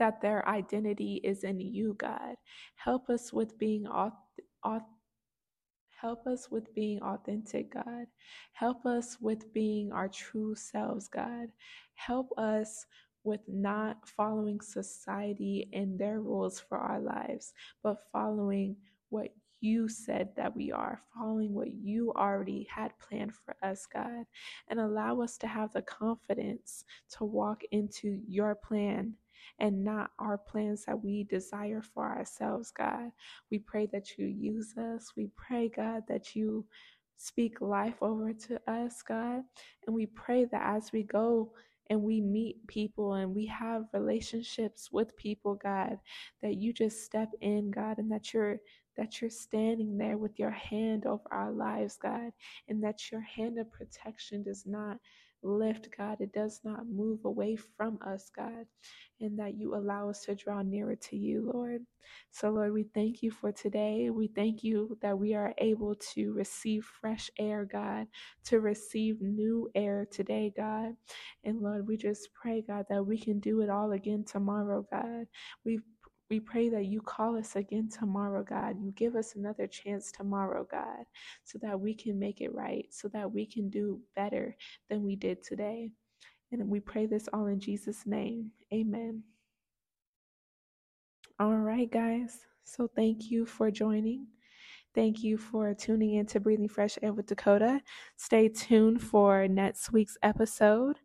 that 0.00 0.22
their 0.22 0.48
identity 0.48 1.20
is 1.24 1.44
in 1.44 1.60
you, 1.60 1.94
God. 1.98 2.36
Help 2.76 3.10
us 3.10 3.32
with 3.32 3.58
being 3.58 3.86
authentic 3.86 4.82
Help 5.90 6.26
us 6.26 6.50
with 6.50 6.74
being 6.74 7.02
authentic, 7.02 7.72
God. 7.72 8.06
Help 8.52 8.86
us 8.86 9.18
with 9.20 9.52
being 9.54 9.92
our 9.92 10.08
true 10.08 10.54
selves, 10.54 11.08
God. 11.08 11.48
Help 11.94 12.28
us 12.38 12.86
with 13.24 13.40
not 13.48 14.08
following 14.08 14.60
society 14.60 15.68
and 15.72 15.98
their 15.98 16.20
rules 16.20 16.60
for 16.60 16.78
our 16.78 17.00
lives, 17.00 17.52
but 17.82 17.98
following 18.12 18.76
what 19.08 19.28
you 19.60 19.88
said 19.88 20.28
that 20.36 20.54
we 20.54 20.70
are, 20.70 21.00
following 21.16 21.54
what 21.54 21.72
you 21.72 22.12
already 22.12 22.68
had 22.70 22.92
planned 22.98 23.34
for 23.34 23.56
us, 23.62 23.86
God, 23.92 24.26
and 24.68 24.78
allow 24.78 25.20
us 25.22 25.38
to 25.38 25.46
have 25.46 25.72
the 25.72 25.82
confidence 25.82 26.84
to 27.16 27.24
walk 27.24 27.62
into 27.72 28.20
your 28.28 28.54
plan 28.54 29.14
and 29.58 29.84
not 29.84 30.10
our 30.18 30.36
plans 30.38 30.84
that 30.84 31.02
we 31.02 31.24
desire 31.24 31.82
for 31.82 32.04
ourselves, 32.04 32.72
God. 32.76 33.10
We 33.50 33.58
pray 33.58 33.86
that 33.92 34.18
you 34.18 34.26
use 34.26 34.74
us. 34.76 35.12
We 35.16 35.30
pray, 35.36 35.70
God, 35.74 36.02
that 36.08 36.34
you 36.34 36.66
speak 37.16 37.60
life 37.60 38.02
over 38.02 38.32
to 38.32 38.60
us, 38.70 39.02
God. 39.02 39.42
And 39.86 39.94
we 39.94 40.06
pray 40.06 40.44
that 40.46 40.76
as 40.76 40.92
we 40.92 41.04
go 41.04 41.52
and 41.90 42.02
we 42.02 42.20
meet 42.20 42.66
people 42.66 43.14
and 43.14 43.34
we 43.34 43.46
have 43.46 43.84
relationships 43.92 44.90
with 44.90 45.16
people, 45.16 45.54
God, 45.54 45.98
that 46.42 46.56
you 46.56 46.72
just 46.72 47.04
step 47.04 47.30
in, 47.40 47.70
God, 47.70 47.98
and 47.98 48.10
that 48.10 48.32
you're 48.32 48.58
that 48.96 49.20
you're 49.20 49.30
standing 49.30 49.98
there 49.98 50.16
with 50.16 50.38
your 50.38 50.52
hand 50.52 51.04
over 51.04 51.24
our 51.32 51.50
lives, 51.50 51.96
God, 52.00 52.30
and 52.68 52.82
that 52.84 53.10
your 53.10 53.22
hand 53.22 53.58
of 53.58 53.70
protection 53.72 54.44
does 54.44 54.64
not 54.66 54.98
lift, 55.44 55.90
God. 55.96 56.20
It 56.20 56.32
does 56.34 56.60
not 56.64 56.88
move 56.88 57.26
away 57.26 57.56
from 57.56 57.98
us, 58.06 58.30
God, 58.36 58.66
and 59.20 59.38
that 59.38 59.56
you 59.56 59.76
allow 59.76 60.10
us 60.10 60.22
to 60.26 60.36
draw 60.36 60.62
nearer 60.62 60.96
to 60.96 61.16
you, 61.16 61.50
Lord. 61.54 61.82
So, 62.32 62.50
Lord, 62.50 62.72
we 62.74 62.84
thank 62.94 63.22
you 63.22 63.32
for 63.32 63.52
today. 63.52 64.10
We 64.10 64.28
thank 64.28 64.64
you 64.64 64.98
that 65.02 65.18
we 65.18 65.34
are 65.34 65.54
able 65.58 65.96
to 66.14 66.34
receive 66.34 66.86
fresh 67.00 67.30
air, 67.38 67.66
God, 67.70 68.08
to 68.46 68.60
receive 68.60 69.22
new 69.22 69.70
air 69.74 70.06
today, 70.10 70.52
God. 70.56 70.94
And 71.44 71.62
Lord, 71.62 71.88
we 71.88 71.96
just 71.96 72.30
pray, 72.34 72.64
God, 72.66 72.86
that 72.90 73.06
we 73.06 73.18
can 73.18 73.40
do 73.40 73.62
it 73.62 73.70
all 73.70 73.92
again 73.92 74.24
tomorrow, 74.26 74.86
God. 74.92 75.26
We 75.64 75.80
we 76.30 76.40
pray 76.40 76.68
that 76.70 76.86
you 76.86 77.00
call 77.00 77.36
us 77.36 77.56
again 77.56 77.88
tomorrow, 77.88 78.42
God. 78.42 78.76
You 78.80 78.92
give 78.92 79.14
us 79.14 79.34
another 79.34 79.66
chance 79.66 80.10
tomorrow, 80.10 80.66
God, 80.70 81.04
so 81.44 81.58
that 81.58 81.78
we 81.78 81.94
can 81.94 82.18
make 82.18 82.40
it 82.40 82.54
right, 82.54 82.86
so 82.90 83.08
that 83.08 83.30
we 83.30 83.46
can 83.46 83.68
do 83.68 84.00
better 84.16 84.56
than 84.88 85.02
we 85.04 85.16
did 85.16 85.42
today. 85.42 85.90
And 86.50 86.68
we 86.68 86.80
pray 86.80 87.06
this 87.06 87.28
all 87.32 87.46
in 87.46 87.60
Jesus' 87.60 88.06
name. 88.06 88.50
Amen. 88.72 89.22
All 91.38 91.56
right, 91.56 91.90
guys. 91.90 92.38
So 92.64 92.88
thank 92.94 93.30
you 93.30 93.44
for 93.44 93.70
joining. 93.70 94.26
Thank 94.94 95.24
you 95.24 95.36
for 95.36 95.74
tuning 95.74 96.14
in 96.14 96.26
to 96.26 96.38
Breathing 96.38 96.68
Fresh 96.68 96.98
Air 97.02 97.12
with 97.12 97.26
Dakota. 97.26 97.80
Stay 98.16 98.48
tuned 98.48 99.02
for 99.02 99.48
next 99.48 99.92
week's 99.92 100.16
episode. 100.22 101.00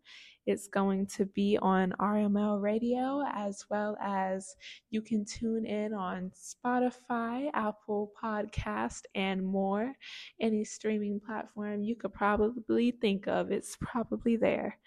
It's 0.46 0.68
going 0.68 1.06
to 1.08 1.26
be 1.26 1.58
on 1.62 1.94
RML 2.00 2.62
Radio 2.62 3.24
as 3.34 3.66
well 3.70 3.98
as 4.02 4.56
you 4.90 5.02
can 5.02 5.26
tune 5.26 5.66
in 5.66 5.94
on 5.94 6.32
Spotify, 6.36 7.50
Apple 7.54 8.12
Podcast, 8.22 9.02
and 9.16 9.46
more. 9.46 9.94
Any 10.42 10.64
streaming 10.64 11.20
platform 11.20 11.84
you 11.84 11.96
could 11.96 12.14
probably 12.14 12.92
think 12.92 13.28
of, 13.28 13.52
it's 13.52 13.78
probably 13.82 14.36
there. 14.38 14.78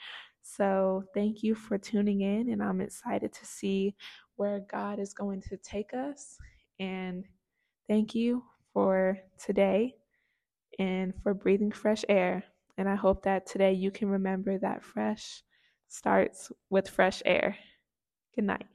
So, 0.42 1.04
thank 1.14 1.42
you 1.42 1.54
for 1.54 1.78
tuning 1.78 2.22
in, 2.22 2.50
and 2.50 2.62
I'm 2.62 2.80
excited 2.80 3.32
to 3.32 3.46
see 3.46 3.94
where 4.36 4.60
God 4.70 4.98
is 4.98 5.14
going 5.14 5.40
to 5.42 5.56
take 5.58 5.94
us. 5.94 6.36
And 6.80 7.24
thank 7.88 8.14
you 8.14 8.42
for 8.72 9.18
today 9.38 9.94
and 10.78 11.14
for 11.22 11.34
breathing 11.34 11.70
fresh 11.70 12.04
air. 12.08 12.44
And 12.78 12.88
I 12.88 12.94
hope 12.94 13.22
that 13.24 13.46
today 13.46 13.72
you 13.72 13.90
can 13.90 14.08
remember 14.08 14.58
that 14.58 14.82
fresh 14.82 15.42
starts 15.88 16.50
with 16.70 16.88
fresh 16.88 17.22
air. 17.24 17.56
Good 18.34 18.44
night. 18.44 18.66